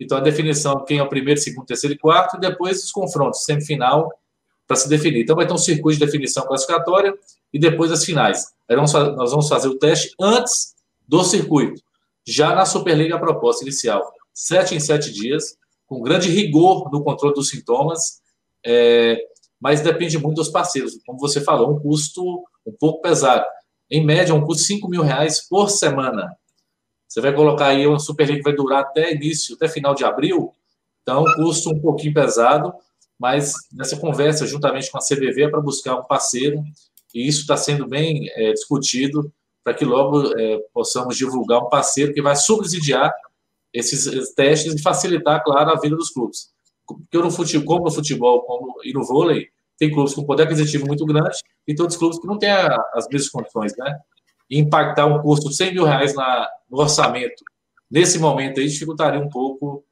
[0.00, 3.44] Então, a definição quem é o primeiro, segundo, terceiro e quarto, e depois os confrontos,
[3.44, 4.11] semifinal,
[4.66, 5.22] para se definir.
[5.22, 7.14] Então, vai ter um circuito de definição classificatória
[7.52, 8.52] e depois as finais.
[8.68, 10.74] Nós vamos fazer o teste antes
[11.07, 11.83] do circuito,
[12.26, 17.35] já na Superliga a proposta inicial, sete em sete dias, com grande rigor no controle
[17.35, 18.22] dos sintomas,
[18.64, 19.18] é,
[19.61, 20.98] mas depende muito dos parceiros.
[21.07, 22.22] Como você falou, um custo
[22.66, 23.44] um pouco pesado.
[23.90, 26.35] Em média, um custo de 5 mil reais por semana.
[27.14, 30.53] Você vai colocar aí uma Superliga que vai durar até início, até final de abril,
[31.00, 32.74] então custo um pouquinho pesado,
[33.16, 36.61] mas nessa conversa, juntamente com a CBV, é para buscar um parceiro
[37.14, 42.12] e isso está sendo bem é, discutido para que logo é, possamos divulgar um parceiro
[42.12, 43.14] que vai subsidiar
[43.72, 46.50] esses testes e facilitar, claro, a vida dos clubes.
[46.85, 50.85] Porque no futebol, como no futebol como, e no vôlei, tem clubes com poder aquisitivo
[50.85, 54.00] muito grande e todos os clubes que não têm a, as mesmas condições, né?
[54.50, 57.42] E impactar um custo de 100 mil reais na, no orçamento,
[57.90, 59.85] nesse momento aí, dificultaria um pouco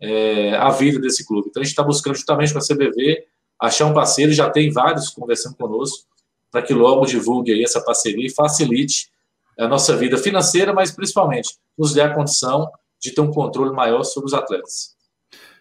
[0.00, 1.48] é, a vida desse clube.
[1.48, 3.24] Então, a gente está buscando justamente com a CBV
[3.60, 6.06] achar um parceiro, já tem vários conversando conosco,
[6.50, 9.10] para que logo divulgue aí essa parceria e facilite
[9.58, 14.04] a nossa vida financeira, mas principalmente nos dê a condição de ter um controle maior
[14.04, 14.96] sobre os atletas.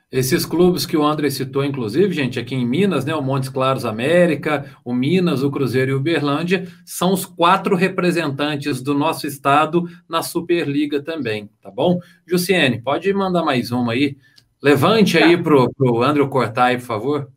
[0.09, 3.83] Esses clubes que o André citou, inclusive, gente, aqui em Minas, né, o Montes Claros
[3.83, 9.83] América, o Minas, o Cruzeiro e o Uberlândia, são os quatro representantes do nosso estado
[10.07, 11.99] na Superliga também, tá bom?
[12.25, 14.15] Jussiene, pode mandar mais uma aí.
[14.61, 15.25] Levante tá.
[15.25, 17.31] aí para o André cortar aí, por favor.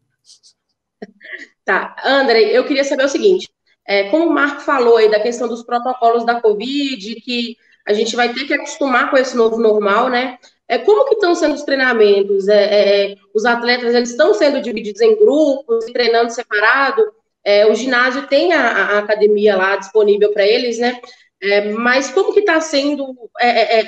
[1.65, 3.49] Tá, André, eu queria saber o seguinte:
[3.87, 7.57] é, como o Marco falou aí da questão dos protocolos da Covid, que
[7.87, 10.39] a gente vai ter que acostumar com esse novo normal, né?
[10.71, 12.47] É, como que estão sendo os treinamentos?
[12.47, 17.03] É, é, os atletas eles estão sendo divididos em grupos, treinando separado?
[17.43, 21.01] É, o ginásio tem a, a academia lá disponível para eles, né?
[21.43, 23.81] É, mas como que está sendo é,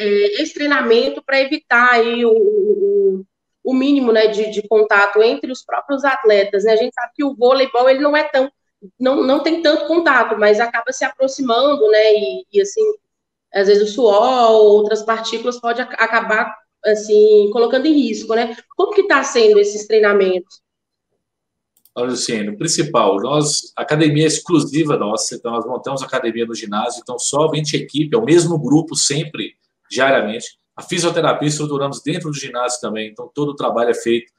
[0.42, 3.24] esse treinamento para evitar aí o, o,
[3.62, 6.64] o mínimo né, de, de, contato entre os próprios atletas.
[6.64, 6.72] Né?
[6.72, 8.50] A gente sabe que o voleibol ele não é tão,
[8.98, 12.12] não, não tem tanto contato, mas acaba se aproximando, né?
[12.14, 12.82] E, e assim,
[13.54, 18.56] às vezes o suor, outras partículas pode acabar assim colocando em risco, né?
[18.76, 20.60] Como que está sendo esses treinamentos?
[21.94, 27.76] Olha, Luciano, principal, nós, academia exclusiva nossa, então nós montamos academia no ginásio, então somente
[27.76, 29.56] equipe, é o mesmo grupo sempre,
[29.90, 30.56] diariamente.
[30.74, 34.32] A fisioterapia estruturamos dentro do ginásio também, então todo o trabalho é feito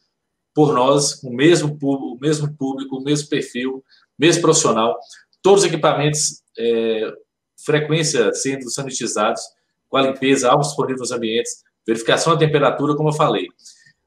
[0.51, 3.83] por nós, o mesmo público, o mesmo público, o mesmo perfil,
[4.17, 4.97] mesmo profissional,
[5.43, 7.13] todos os equipamentos, é,
[7.63, 9.43] frequência sendo sanitizados,
[9.89, 13.47] com a limpeza, algo disponível nos ambientes, verificação da temperatura, como eu falei.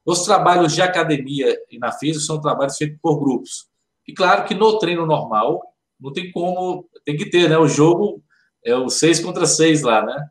[0.05, 3.67] Os trabalhos de academia e na física são trabalhos feitos por grupos.
[4.07, 5.61] E claro que no treino normal,
[5.99, 7.57] não tem como, tem que ter, né?
[7.57, 8.23] O jogo
[8.63, 10.29] é o 6 contra 6 lá, né?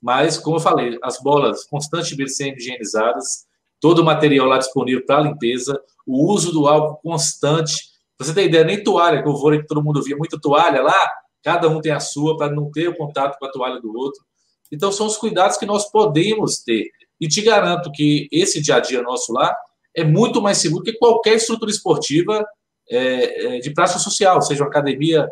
[0.00, 3.46] Mas, como eu falei, as bolas constantemente sendo higienizadas,
[3.80, 7.74] todo o material lá disponível para limpeza, o uso do álcool constante.
[8.18, 11.10] Você ter ideia, nem toalha, que eu vou que todo mundo via muita toalha lá,
[11.42, 14.24] cada um tem a sua para não ter o contato com a toalha do outro.
[14.70, 16.90] Então, são os cuidados que nós podemos ter.
[17.20, 19.54] E te garanto que esse dia a dia nosso lá
[19.94, 22.46] é muito mais seguro que qualquer estrutura esportiva
[22.90, 25.28] é, é, de prática social, seja uma academia.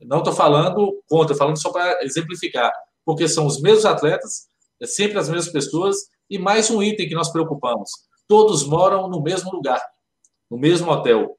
[0.00, 2.72] Não estou falando contra, falando só para exemplificar,
[3.04, 4.48] porque são os mesmos atletas,
[4.80, 5.96] é sempre as mesmas pessoas,
[6.28, 7.90] e mais um item que nós preocupamos:
[8.26, 9.80] todos moram no mesmo lugar,
[10.50, 11.36] no mesmo hotel.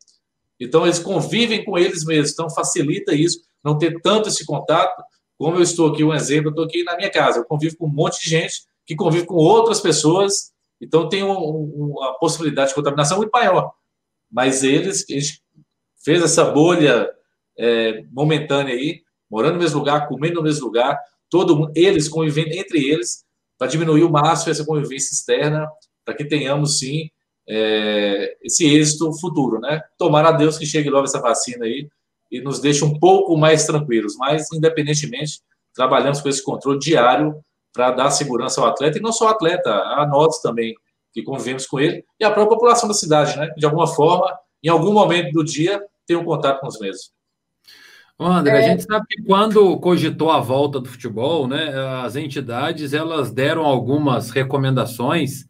[0.60, 5.04] Então, eles convivem com eles mesmos, então facilita isso, não ter tanto esse contato.
[5.38, 7.86] Como eu estou aqui, um exemplo, eu estou aqui na minha casa, eu convivo com
[7.86, 12.70] um monte de gente que convive com outras pessoas, então tem um, um, uma possibilidade
[12.70, 13.72] de contaminação muito maior.
[14.32, 15.42] Mas eles, a gente
[16.04, 17.10] fez essa bolha
[17.58, 20.98] é, momentânea aí, morando no mesmo lugar, comendo no mesmo lugar,
[21.30, 23.26] todo mundo, eles convivendo entre eles,
[23.58, 25.68] para diminuir o máximo essa convivência externa,
[26.06, 27.10] para que tenhamos sim
[27.48, 29.82] é, esse êxito futuro, né?
[29.98, 31.90] Tomara a Deus que chegue logo essa vacina aí
[32.32, 35.42] e nos deixe um pouco mais tranquilos, mas independentemente,
[35.74, 37.40] trabalhamos com esse controle diário
[37.74, 40.76] para dar segurança ao atleta, e não só ao atleta, a nós também,
[41.14, 43.50] que convivemos com ele, e a própria população da cidade, né?
[43.58, 47.12] De alguma forma, em algum momento do dia, tem um contato com os mesmos.
[48.20, 48.66] André, é...
[48.66, 51.72] a gente sabe que quando cogitou a volta do futebol, né,
[52.04, 55.47] as entidades elas deram algumas recomendações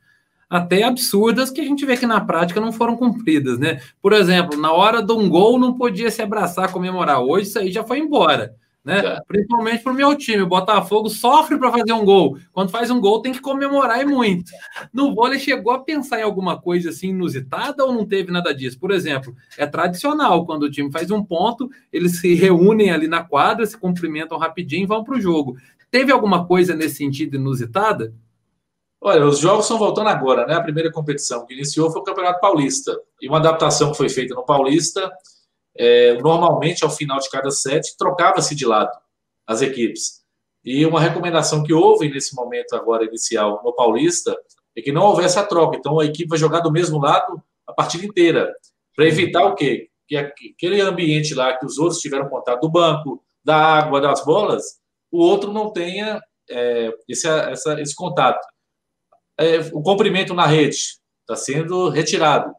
[0.50, 3.82] até absurdas que a gente vê que na prática não foram cumpridas, né?
[4.02, 7.22] Por exemplo, na hora de um gol não podia se abraçar, comemorar.
[7.22, 8.56] Hoje isso aí já foi embora
[8.88, 9.00] né?
[9.00, 9.22] É.
[9.28, 10.44] Principalmente para o meu time.
[10.44, 12.38] O Botafogo sofre para fazer um gol.
[12.54, 14.50] Quando faz um gol, tem que comemorar e muito.
[14.94, 18.80] No vôlei, chegou a pensar em alguma coisa assim inusitada ou não teve nada disso?
[18.80, 23.22] Por exemplo, é tradicional quando o time faz um ponto, eles se reúnem ali na
[23.22, 25.58] quadra, se cumprimentam rapidinho e vão para o jogo.
[25.92, 28.14] Teve alguma coisa nesse sentido inusitada?
[29.00, 30.56] Olha, os jogos estão voltando agora, né?
[30.56, 33.00] A primeira competição que iniciou foi o Campeonato Paulista.
[33.22, 35.12] E uma adaptação que foi feita no Paulista
[35.78, 38.92] é, normalmente ao final de cada set trocava-se de lado
[39.46, 40.24] as equipes.
[40.66, 44.38] E uma recomendação que houve nesse momento agora inicial no Paulista
[44.76, 45.78] é que não houvesse a troca.
[45.78, 48.54] Então a equipe vai jogar do mesmo lado a partida inteira,
[48.96, 49.90] para evitar o quê?
[50.08, 54.80] Que aquele ambiente lá que os outros tiveram contato do banco, da água, das bolas,
[55.12, 58.40] o outro não tenha é, esse, essa, esse contato.
[59.40, 60.78] É, o comprimento na rede
[61.22, 62.54] está sendo retirado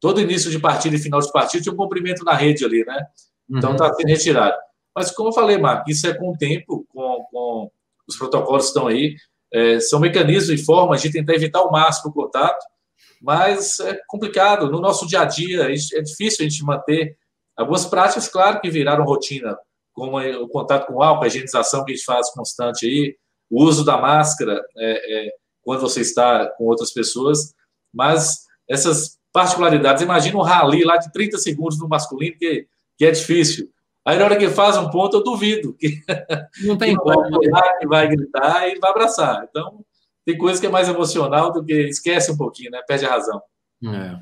[0.00, 3.06] todo início de partida e final de partida tinha um cumprimento na rede ali, né?
[3.50, 3.94] Então está uhum.
[3.94, 4.56] sendo retirado.
[4.94, 7.70] Mas, como eu falei, Marco, isso é com o tempo, com, com
[8.06, 9.16] os protocolos que estão aí,
[9.52, 12.64] é, são mecanismos e formas de tentar evitar o máximo o contato,
[13.20, 14.70] mas é complicado.
[14.70, 17.16] No nosso dia a dia, é difícil a gente manter
[17.56, 19.56] algumas práticas, claro, que viraram rotina,
[19.92, 23.16] como o contato com álcool, a higienização que a gente faz constante aí,
[23.50, 25.30] o uso da máscara é, é,
[25.68, 27.54] quando você está com outras pessoas,
[27.92, 30.02] mas essas particularidades.
[30.02, 33.68] Imagina um rally lá de 30 segundos no masculino, que, que é difícil.
[34.02, 36.00] Aí, na hora que faz um ponto, eu duvido que
[36.64, 37.20] não tem como.
[37.50, 39.46] Vai, que vai gritar e vai abraçar.
[39.46, 39.84] Então,
[40.24, 42.80] tem coisa que é mais emocional do que esquece um pouquinho, né?
[42.88, 43.42] Perde a razão.
[43.84, 44.18] É.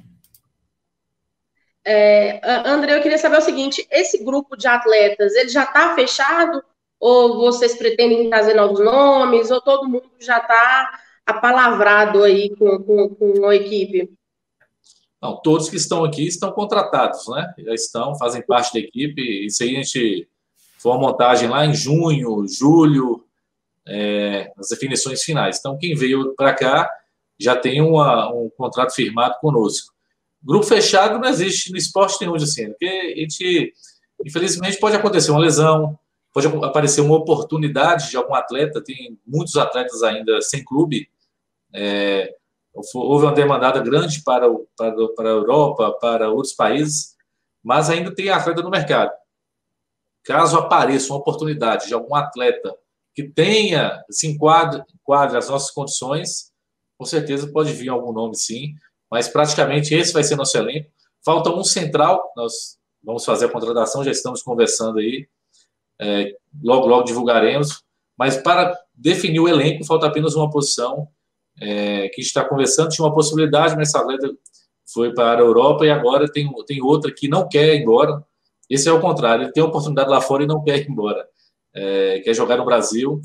[1.89, 6.61] É, André, eu queria saber o seguinte: esse grupo de atletas, ele já está fechado?
[6.99, 9.49] Ou vocês pretendem trazer novos nomes?
[9.53, 14.11] Ou todo mundo já está apalavrado aí com, com, com a equipe?
[15.21, 17.53] Não, todos que estão aqui estão contratados, né?
[17.59, 19.47] Já estão, fazem parte da equipe.
[19.47, 20.29] Isso aí a gente
[20.79, 23.25] foi uma montagem lá em junho, julho,
[23.87, 25.59] é, as definições finais.
[25.59, 26.91] Então, quem veio para cá
[27.39, 29.93] já tem uma, um contrato firmado conosco.
[30.43, 33.73] Grupo fechado não existe no esporte nenhum, assim, porque a gente,
[34.25, 35.99] infelizmente, pode acontecer uma lesão,
[36.33, 41.09] pode aparecer uma oportunidade de algum atleta, tem muitos atletas ainda sem clube,
[41.77, 42.35] é,
[42.73, 47.15] houve uma demandada grande para, o, para, para a Europa, para outros países,
[47.62, 49.12] mas ainda tem atleta no mercado.
[50.25, 52.75] Caso apareça uma oportunidade de algum atleta
[53.15, 56.51] que tenha, se enquadre, enquadre as nossas condições,
[56.99, 58.75] com certeza pode vir algum nome sim,
[59.11, 60.91] mas praticamente esse vai ser nosso elenco.
[61.25, 65.29] Falta um central, nós vamos fazer a contratação, já estamos conversando aí,
[66.00, 67.83] é, logo, logo divulgaremos,
[68.19, 71.09] mas para definir o elenco, falta apenas uma posição
[71.61, 74.31] é, que está conversando, tinha uma possibilidade, mas essa atleta
[74.92, 78.23] foi para a Europa e agora tem, tem outra que não quer ir embora.
[78.69, 81.27] Esse é o contrário, ele tem oportunidade lá fora e não quer ir embora.
[81.75, 83.21] É, quer jogar no Brasil,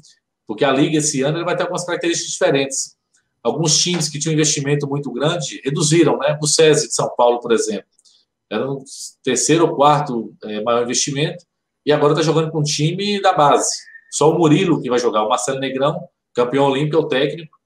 [0.48, 2.96] porque a liga esse ano ele vai ter algumas características diferentes.
[3.44, 6.38] Alguns times que tinham um investimento muito grande reduziram, né?
[6.42, 7.88] O SESI de São Paulo, por exemplo,
[8.50, 8.84] era o
[9.24, 11.44] terceiro ou quarto é, maior investimento
[11.86, 13.72] e agora está jogando com um time da base.
[14.12, 15.98] Só o Murilo que vai jogar, o Marcelo Negrão,
[16.34, 17.58] campeão olímpico, é o técnico,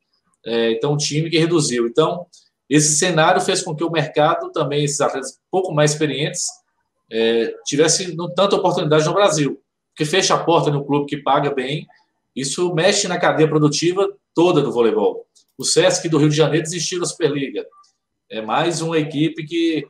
[0.45, 1.87] é, então, um time que reduziu.
[1.87, 2.25] Então,
[2.69, 6.43] esse cenário fez com que o mercado também, esses atletas pouco mais experientes,
[7.11, 9.61] é, tivesse não, tanta oportunidade no Brasil.
[9.91, 11.87] Porque fecha a porta no clube que paga bem,
[12.35, 15.25] isso mexe na cadeia produtiva toda do voleibol.
[15.57, 17.65] O Sesc do Rio de Janeiro desistiu da Superliga.
[18.29, 19.87] É mais uma equipe que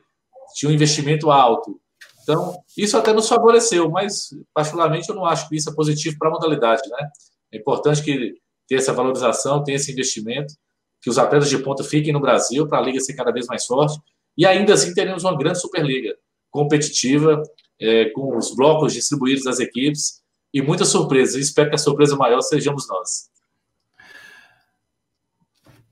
[0.54, 1.80] tinha um investimento alto.
[2.22, 6.28] Então, isso até nos favoreceu, mas, particularmente, eu não acho que isso é positivo para
[6.28, 7.08] a modalidade, né?
[7.52, 8.34] É importante que
[8.68, 10.54] tenha essa valorização, tenha esse investimento,
[11.00, 13.66] que os atletas de ponta fiquem no Brasil para a liga ser cada vez mais
[13.66, 13.98] forte,
[14.36, 16.14] e ainda assim teremos uma grande Superliga
[16.50, 17.42] competitiva,
[17.80, 21.36] é, com os blocos distribuídos das equipes, e muitas surpresas.
[21.36, 23.28] Espero que a surpresa maior sejamos nós.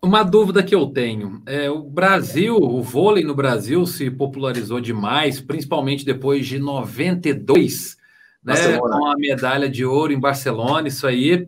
[0.02, 5.40] Uma dúvida que eu tenho é o Brasil, o vôlei no Brasil se popularizou demais,
[5.40, 7.96] principalmente depois de 92,
[8.42, 11.46] né, com a medalha de ouro em Barcelona, isso aí.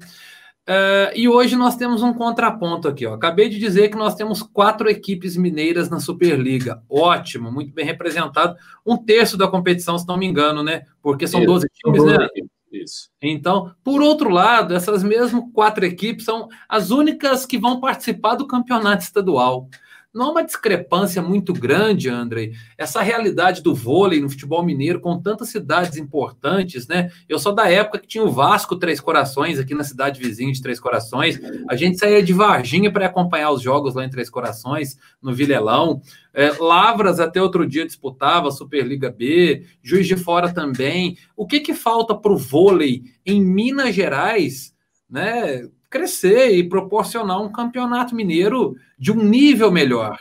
[0.69, 3.07] Uh, e hoje nós temos um contraponto aqui.
[3.07, 3.15] Ó.
[3.15, 6.83] Acabei de dizer que nós temos quatro equipes mineiras na Superliga.
[6.91, 8.57] Ótimo, muito bem representado.
[8.85, 10.83] Um terço da competição, se não me engano, né?
[11.01, 12.29] Porque são 12 times, né?
[12.73, 13.11] Isso.
[13.23, 18.47] Então, por outro lado, essas mesmas quatro equipes são as únicas que vão participar do
[18.47, 19.69] campeonato estadual.
[20.17, 25.21] Não há uma discrepância muito grande, André, essa realidade do vôlei no futebol mineiro, com
[25.21, 27.11] tantas cidades importantes, né?
[27.29, 30.63] Eu sou da época que tinha o Vasco Três Corações, aqui na cidade vizinha de
[30.63, 31.39] Três Corações.
[31.69, 36.01] A gente saía de Varginha para acompanhar os jogos lá em Três Corações, no Vilelão.
[36.33, 41.19] É, Lavras até outro dia disputava a Superliga B, Juiz de Fora também.
[41.37, 44.73] O que, que falta para o vôlei em Minas Gerais,
[45.11, 45.69] né?
[45.91, 50.19] Crescer e proporcionar um campeonato mineiro de um nível melhor.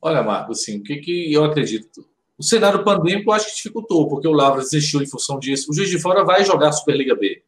[0.00, 2.06] Olha, Marco, assim, o que, que eu acredito?
[2.36, 5.70] O cenário pandêmico eu acho que dificultou, porque o Lavras desistiu em função disso.
[5.70, 7.42] O Juiz de Fora vai jogar a Superliga B.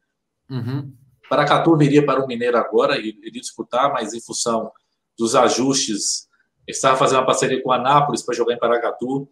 [0.49, 0.91] Uhum.
[1.29, 4.71] Paracatu viria para o Mineiro agora, e iria disputar, mas em função
[5.17, 6.27] dos ajustes,
[6.67, 9.27] estava fazendo uma parceria com a Anápolis para jogar em Paracatu.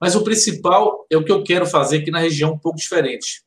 [0.00, 3.42] Mas o principal é o que eu quero fazer aqui na região um pouco diferente.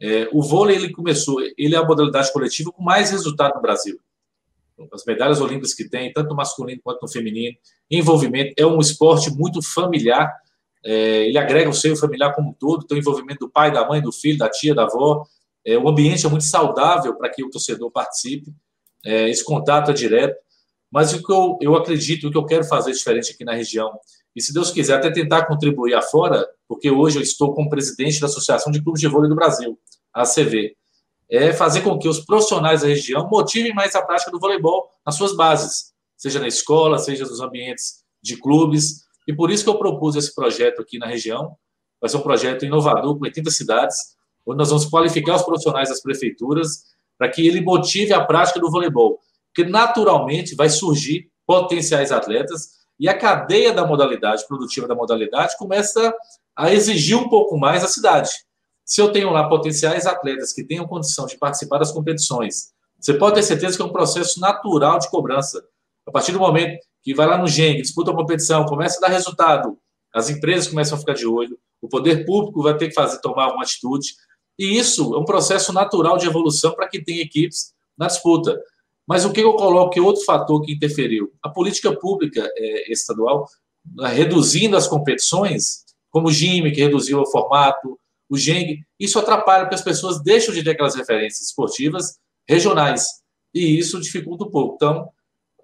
[0.00, 4.00] É, o vôlei ele começou, ele é a modalidade coletiva com mais resultado no Brasil.
[4.92, 7.54] As medalhas olímpicas que tem, tanto no masculino quanto no feminino,
[7.90, 10.32] envolvimento é um esporte muito familiar.
[10.82, 13.86] É, ele agrega o seio familiar como um todo, tem o envolvimento do pai, da
[13.86, 15.26] mãe, do filho, da tia, da avó.
[15.66, 18.54] É, o ambiente é muito saudável para que o torcedor participe.
[19.04, 20.36] É, esse contato é direto.
[20.90, 23.92] Mas o que eu, eu acredito, o que eu quero fazer diferente aqui na região,
[24.34, 28.28] e se Deus quiser, até tentar contribuir afora, porque hoje eu estou como presidente da
[28.28, 29.76] Associação de Clubes de Vôlei do Brasil,
[30.14, 30.76] a ACV,
[31.28, 35.16] é fazer com que os profissionais da região motivem mais a prática do voleibol nas
[35.16, 39.00] suas bases, seja na escola, seja nos ambientes de clubes.
[39.26, 41.56] E por isso que eu propus esse projeto aqui na região.
[42.00, 43.96] Vai ser um projeto inovador com 80 cidades,
[44.46, 46.84] onde nós vamos qualificar os profissionais das prefeituras
[47.18, 49.18] para que ele motive a prática do voleibol,
[49.52, 56.14] que naturalmente vai surgir potenciais atletas e a cadeia da modalidade, produtiva da modalidade, começa
[56.56, 58.30] a exigir um pouco mais a cidade.
[58.84, 63.36] Se eu tenho lá potenciais atletas que tenham condição de participar das competições, você pode
[63.36, 65.64] ter certeza que é um processo natural de cobrança.
[66.06, 69.14] A partir do momento que vai lá no GENG, disputa a competição, começa a dar
[69.14, 69.78] resultado,
[70.12, 73.52] as empresas começam a ficar de olho, o poder público vai ter que fazer tomar
[73.52, 74.08] uma atitude,
[74.58, 78.60] e isso é um processo natural de evolução para que tenha equipes na disputa.
[79.06, 81.32] Mas o que eu coloco que é outro fator que interferiu?
[81.42, 83.48] A política pública é, estadual,
[84.12, 87.98] reduzindo as competições, como o GIME, que reduziu o formato,
[88.30, 92.16] o GENG, isso atrapalha porque as pessoas deixam de ter aquelas referências esportivas
[92.48, 93.06] regionais.
[93.52, 94.76] E isso dificulta um pouco.
[94.76, 95.08] Então,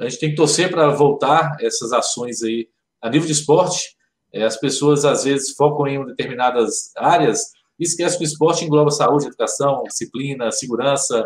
[0.01, 2.69] a gente tem que torcer para voltar essas ações aí
[3.01, 3.97] a nível de esporte.
[4.33, 8.91] É, as pessoas, às vezes, focam em determinadas áreas e esquecem que o esporte engloba
[8.91, 11.25] saúde, educação, disciplina, segurança,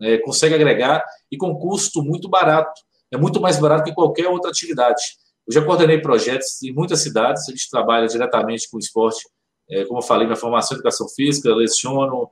[0.00, 2.80] é, consegue agregar e com custo muito barato.
[3.12, 5.02] É muito mais barato que qualquer outra atividade.
[5.46, 9.22] Eu já coordenei projetos em muitas cidades, a gente trabalha diretamente com esporte,
[9.68, 12.30] é, como eu falei, minha formação em educação física, leciono,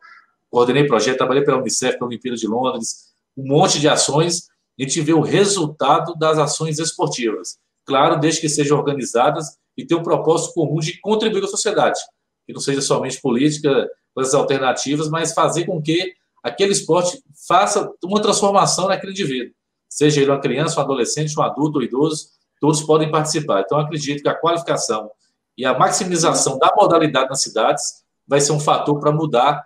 [0.51, 4.49] coordenei projeto, trabalhei pela Unicef, pela Olimpíada de Londres, um monte de ações,
[4.79, 7.59] a gente vê o resultado das ações esportivas.
[7.85, 11.99] Claro, desde que sejam organizadas e tenham um propósito comum de contribuir com a sociedade,
[12.47, 18.21] que não seja somente política, coisas alternativas, mas fazer com que aquele esporte faça uma
[18.21, 19.55] transformação naquele indivíduo.
[19.89, 22.29] Seja ele uma criança, um adolescente, um adulto ou idoso,
[22.61, 23.63] todos podem participar.
[23.63, 25.11] Então, acredito que a qualificação
[25.57, 29.65] e a maximização da modalidade nas cidades vai ser um fator para mudar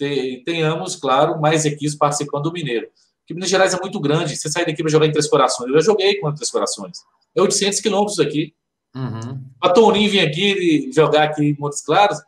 [0.00, 2.88] e tenhamos, claro, mais equipes participando do Mineiro.
[3.20, 4.36] Porque Minas Gerais é muito grande.
[4.36, 5.68] Você sai daqui para jogar em Três Corações.
[5.68, 6.98] Eu já joguei com Três Corações.
[7.34, 8.54] É 800 quilômetros aqui.
[8.94, 9.42] Uhum.
[9.60, 12.18] A Toninho vir aqui e jogar aqui em Montes Claros,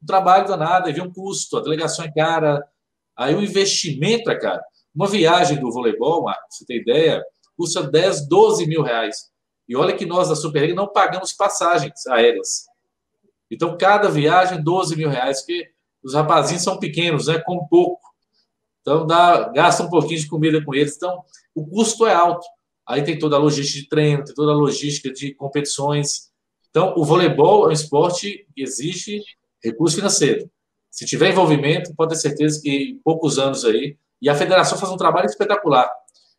[0.00, 2.62] um trabalho danado, vem um custo, a delegação é cara,
[3.16, 4.60] Aí o investimento é caro.
[4.94, 7.22] Uma viagem do voleibol, Marcos, você tem ideia,
[7.56, 9.30] custa 10, 12 mil reais.
[9.68, 12.66] E olha que nós da Superliga não pagamos passagens aéreas.
[13.50, 15.70] Então, cada viagem, 12 mil reais, porque
[16.02, 17.38] os rapazinhos são pequenos, né?
[17.38, 18.02] Com pouco.
[18.80, 20.96] Então, dá, gasta um pouquinho de comida com eles.
[20.96, 21.22] Então,
[21.54, 22.46] o custo é alto.
[22.86, 26.30] Aí tem toda a logística de treino, tem toda a logística de competições.
[26.68, 29.22] Então, o voleibol é um esporte que exige
[29.62, 30.50] recurso financeiro.
[30.90, 34.92] Se tiver envolvimento, pode ter certeza que em poucos anos aí, e a federação faz
[34.92, 35.90] um trabalho espetacular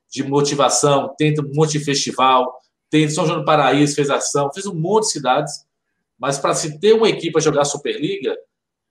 [0.10, 2.58] de motivação, tenta um monte festival,
[2.90, 5.66] tem São João do Paraíso, fez ação, fez um monte de cidades,
[6.18, 8.36] mas para se ter uma equipe a jogar Superliga,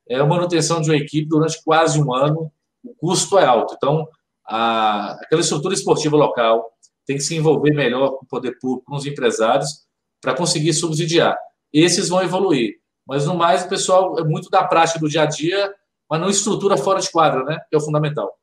[0.09, 2.53] é a manutenção de uma equipe durante quase um ano,
[2.85, 3.75] o custo é alto.
[3.77, 4.07] Então,
[4.47, 6.71] a, aquela estrutura esportiva local
[7.07, 9.85] tem que se envolver melhor com o poder público, com os empresários,
[10.21, 11.37] para conseguir subsidiar.
[11.73, 12.75] Esses vão evoluir.
[13.07, 15.75] Mas, no mais, o pessoal é muito da prática do dia a dia,
[16.09, 17.59] mas não estrutura fora de quadra, né?
[17.69, 18.39] Que é o fundamental.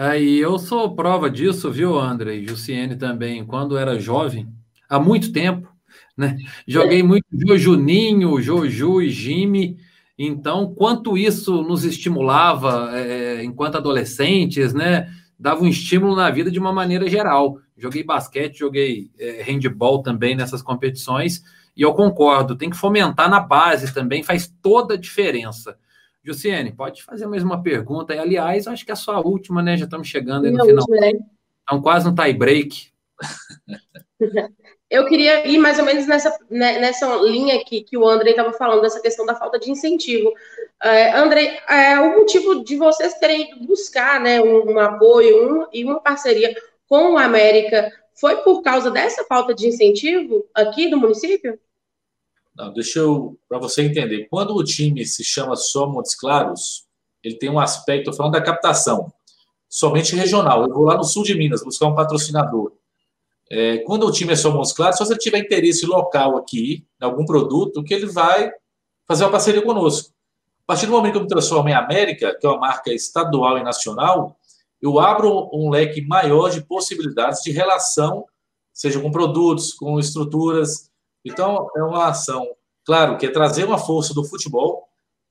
[0.00, 2.36] É, eu sou prova disso, viu, André?
[2.36, 4.46] E Jussiene também, quando era jovem,
[4.88, 5.68] há muito tempo,
[6.16, 6.36] né?
[6.68, 7.26] Joguei muito
[7.56, 9.76] Juninho, Joju e Jimmy.
[10.16, 15.12] Então, quanto isso nos estimulava é, enquanto adolescentes, né?
[15.36, 17.58] Dava um estímulo na vida de uma maneira geral.
[17.76, 21.42] Joguei basquete, joguei é, handball também nessas competições,
[21.76, 25.76] e eu concordo, tem que fomentar na base também, faz toda a diferença.
[26.28, 28.14] Jussiene, pode fazer mais uma pergunta.
[28.14, 29.76] E, aliás, acho que é a sua última, né?
[29.76, 30.84] Já estamos chegando aí no final.
[30.88, 31.12] Última, né?
[31.62, 32.90] Então, quase no tie break.
[34.90, 38.54] Eu queria ir mais ou menos nessa, né, nessa linha que, que o André estava
[38.54, 40.32] falando, dessa questão da falta de incentivo.
[40.82, 45.66] É, André, é, o motivo de vocês terem ido buscar né, um, um apoio um,
[45.74, 46.56] e uma parceria
[46.88, 51.58] com o América foi por causa dessa falta de incentivo aqui do município?
[52.58, 56.88] Não, deixa eu, para você entender, quando o time se chama só Montes Claros,
[57.22, 59.12] ele tem um aspecto, falando da captação,
[59.68, 60.64] somente regional.
[60.64, 62.72] Eu vou lá no sul de Minas buscar um patrocinador.
[63.48, 66.84] É, quando o time é só Montes Claros, só se ele tiver interesse local aqui,
[67.00, 68.50] em algum produto, que ele vai
[69.06, 70.12] fazer uma parceria conosco.
[70.64, 73.56] A partir do momento que eu me transformo em América, que é uma marca estadual
[73.56, 74.36] e nacional,
[74.82, 78.24] eu abro um leque maior de possibilidades de relação,
[78.72, 80.87] seja com produtos, com estruturas,
[81.24, 82.46] então, é uma ação,
[82.84, 84.88] claro, que é trazer uma força do futebol,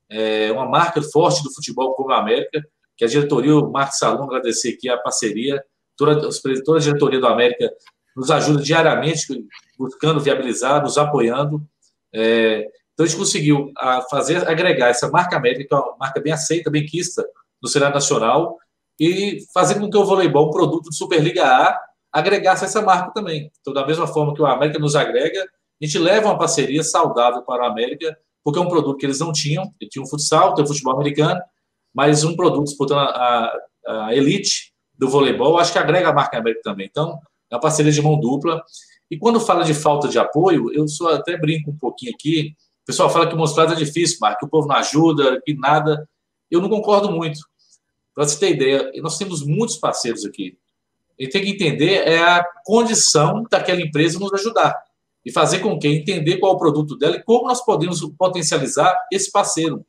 [0.09, 2.65] é uma marca forte do futebol como a América,
[2.95, 5.63] que a diretoria, o Marcos Salom, agradecer aqui a parceria,
[5.95, 6.29] toda,
[6.65, 7.71] toda a diretoria do América
[8.15, 9.45] nos ajuda diariamente,
[9.77, 11.61] buscando viabilizar, nos apoiando.
[12.13, 13.71] É, então, a gente conseguiu
[14.09, 17.23] fazer, agregar essa marca América, que é uma marca bem aceita, bem quista
[17.61, 18.57] no cenário nacional,
[18.99, 21.79] e fazer com que o voleibol, um produto de Superliga A,
[22.11, 23.51] agregasse essa marca também.
[23.61, 25.47] Então, da mesma forma que o América nos agrega,
[25.81, 29.19] a gente leva uma parceria saudável para a América, porque é um produto que eles
[29.19, 29.71] não tinham.
[29.79, 31.39] Eles tinham futsal, tem futebol americano,
[31.93, 33.53] mas um produto disputando a,
[33.85, 36.87] a, elite do voleibol, acho que agrega a marca América também.
[36.89, 37.19] Então,
[37.51, 38.63] é uma parceria de mão dupla.
[39.09, 42.55] E quando fala de falta de apoio, eu só até brinco um pouquinho aqui.
[42.83, 46.09] O pessoal fala que o mostrado é difícil, que o povo não ajuda, que nada.
[46.49, 47.39] Eu não concordo muito.
[48.15, 50.57] Para você ter ideia, nós temos muitos parceiros aqui.
[51.19, 54.86] E tem que entender é a condição daquela empresa nos ajudar
[55.27, 58.97] e fazer com que entender qual é o produto dela e como nós podemos potencializar
[59.11, 59.85] esse parceiro.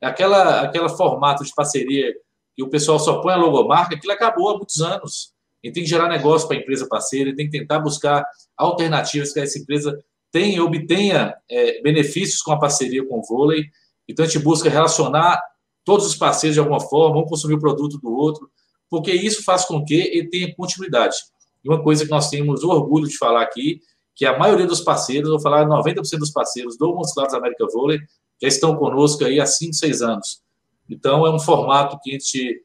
[0.00, 2.14] Aquela, aquela formato de parceria
[2.54, 5.32] que o pessoal só põe a logomarca, aquilo acabou há muitos anos.
[5.60, 8.24] E tem que gerar negócio para a empresa parceira, tem que tentar buscar
[8.56, 9.98] alternativas que essa empresa
[10.30, 13.64] tenha, obtenha é, benefícios com a parceria com o vôlei.
[14.08, 15.42] Então a gente busca relacionar
[15.84, 18.48] todos os parceiros de alguma forma, um consumir o produto do outro,
[18.88, 21.16] porque isso faz com que ele tenha continuidade.
[21.64, 23.80] E uma coisa que nós temos orgulho de falar aqui
[24.16, 28.00] que a maioria dos parceiros, vou falar 90% dos parceiros do Musculados América Vôlei,
[28.40, 30.42] já estão conosco aí há 5, 6 anos.
[30.88, 32.64] Então, é um formato que a gente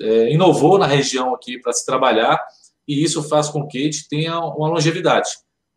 [0.00, 2.38] é, inovou na região aqui para se trabalhar,
[2.86, 5.30] e isso faz com que a gente tenha uma longevidade.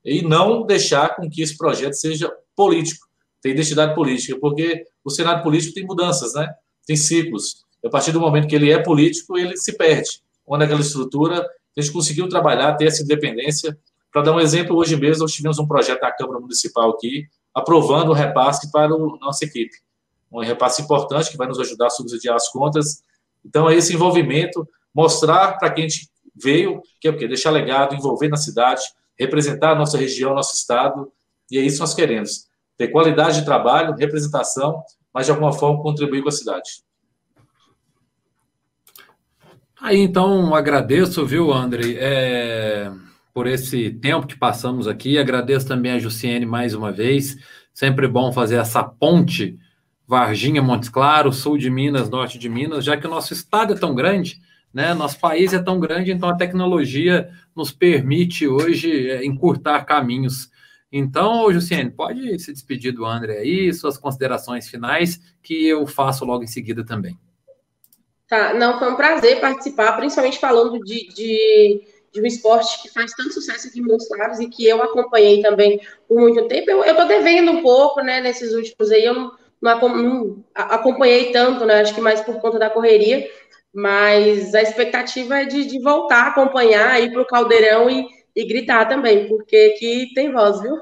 [0.03, 3.07] E não deixar com que esse projeto seja político,
[3.41, 6.53] tenha identidade política, porque o cenário político tem mudanças, né?
[6.85, 7.63] tem ciclos.
[7.83, 10.21] A partir do momento que ele é político, ele se perde.
[10.43, 11.41] Quando aquela estrutura,
[11.77, 13.77] a gente conseguiu trabalhar, ter essa independência,
[14.15, 18.11] para dar um exemplo, hoje mesmo nós tivemos um projeto da Câmara Municipal aqui, aprovando
[18.11, 19.75] o repasse para a nossa equipe.
[20.31, 23.03] Um repasse importante que vai nos ajudar a subsidiar as contas.
[23.43, 27.27] Então, é esse envolvimento, mostrar para quem a gente veio, que é o quê?
[27.27, 28.83] Deixar legado, envolver na cidade,
[29.19, 31.11] representar a nossa região, nosso estado,
[31.51, 32.47] e é isso que nós queremos.
[32.77, 34.81] Ter qualidade de trabalho, representação,
[35.13, 36.69] mas de alguma forma contribuir com a cidade.
[39.81, 41.97] Aí, então, agradeço, viu, André?
[41.97, 43.04] É
[43.35, 45.17] por esse tempo que passamos aqui.
[45.17, 47.35] Agradeço também a Jussiene mais uma vez.
[47.73, 49.59] Sempre bom fazer essa ponte
[50.07, 53.77] Varginha, Montes Claros, sul de Minas, norte de Minas, já que o nosso estado é
[53.77, 54.41] tão grande,
[54.73, 54.93] né?
[54.93, 60.49] Nosso país é tão grande, então a tecnologia nos permite hoje é, encurtar caminhos.
[60.89, 66.45] Então, Jussiene, pode se despedir do André aí, suas considerações finais, que eu faço logo
[66.45, 67.19] em seguida também.
[68.29, 73.11] Tá, não, foi um prazer participar, principalmente falando de, de de um esporte que faz
[73.11, 76.71] tanto sucesso aqui em Claros e que eu acompanhei também por muito tempo.
[76.71, 81.65] Eu, tô devendo um pouco, né, nesses últimos aí, eu não, não, não acompanhei tanto,
[81.65, 83.29] né, acho que mais por conta da correria,
[83.73, 88.45] mas a expectativa é de, de voltar a acompanhar, ir para o Caldeirão e, e
[88.45, 90.77] gritar também, porque aqui tem voz, viu?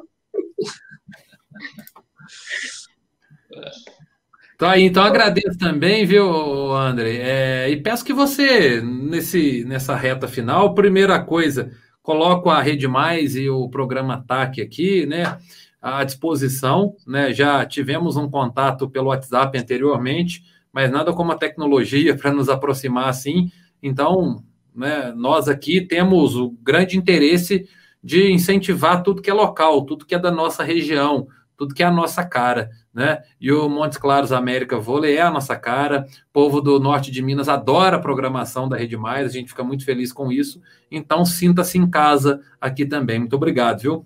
[4.56, 7.18] Então, aí, então agradeço também, viu, André?
[7.18, 13.36] É, e peço que você, nesse, nessa reta final, primeira coisa, coloco a Rede Mais
[13.36, 15.38] e o programa TAC aqui, né?
[15.82, 17.34] À disposição, né?
[17.34, 23.10] Já tivemos um contato pelo WhatsApp anteriormente, mas nada como a tecnologia para nos aproximar
[23.10, 23.52] assim.
[23.82, 24.44] Então,
[24.76, 27.68] né, nós aqui temos o grande interesse
[28.04, 31.28] de incentivar tudo que é local, tudo que é da nossa região,
[31.58, 33.24] tudo que é a nossa cara, né?
[33.42, 36.06] E o Montes Claros América Vôlei é a nossa cara.
[36.30, 39.64] O povo do norte de Minas adora a programação da Rede Mais, a gente fica
[39.64, 40.62] muito feliz com isso.
[40.92, 43.20] Então, sinta-se em casa aqui também.
[43.20, 44.06] Muito obrigado, viu?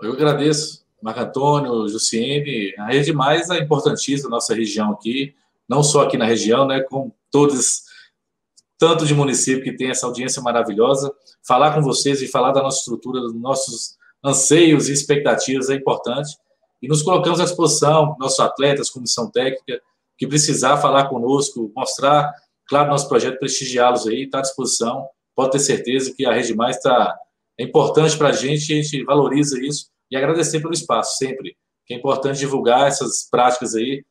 [0.00, 2.72] Eu agradeço, Marco Antônio, Jussiene.
[2.78, 5.34] A Rede Mais é importantíssima nossa região aqui,
[5.68, 6.80] não só aqui na região, né?
[6.80, 7.82] Com todos,
[8.78, 11.12] tanto de município que tem essa audiência maravilhosa.
[11.42, 16.36] Falar com vocês e falar da nossa estrutura, dos nossos anseios e expectativas é importante
[16.80, 19.80] e nos colocamos à disposição, nossos atletas, comissão técnica,
[20.16, 22.32] que precisar falar conosco, mostrar,
[22.68, 25.06] claro, nosso projeto, prestigiá-los aí, está à disposição.
[25.34, 27.16] Pode ter certeza que a Rede Mais está
[27.58, 31.56] é importante para a gente, a gente valoriza isso e agradecer pelo espaço, sempre.
[31.84, 34.04] Que é importante divulgar essas práticas aí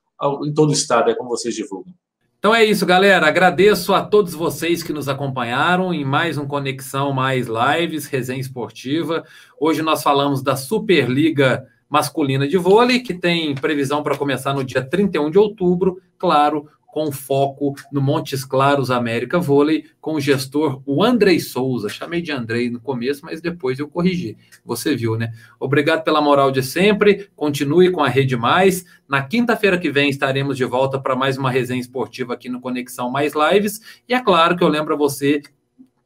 [0.44, 1.94] em todo o estado, é como vocês divulgam.
[2.40, 3.28] Então é isso, galera.
[3.28, 9.24] Agradeço a todos vocês que nos acompanharam em mais um Conexão Mais Lives, Resenha Esportiva.
[9.60, 14.84] Hoje nós falamos da Superliga masculina de vôlei, que tem previsão para começar no dia
[14.84, 16.68] 31 de outubro, claro,
[16.98, 21.90] com foco no Montes Claros América Vôlei, com o gestor o Andrei Souza.
[21.90, 24.36] Chamei de Andrei no começo, mas depois eu corrigi.
[24.66, 25.32] Você viu, né?
[25.60, 27.30] Obrigado pela moral de sempre.
[27.36, 28.84] Continue com a Rede Mais.
[29.08, 33.12] Na quinta-feira que vem estaremos de volta para mais uma resenha esportiva aqui no Conexão
[33.12, 33.80] Mais Lives.
[34.10, 35.44] E é claro que eu lembro a você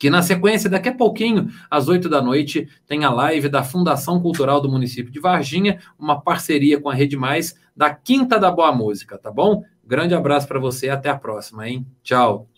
[0.02, 4.20] que na sequência, daqui a pouquinho, às oito da noite, tem a live da Fundação
[4.20, 8.72] Cultural do município de Varginha, uma parceria com a Rede Mais, da Quinta da Boa
[8.72, 9.64] Música, tá bom?
[9.86, 11.86] Grande abraço para você, até a próxima, hein?
[12.02, 12.51] Tchau.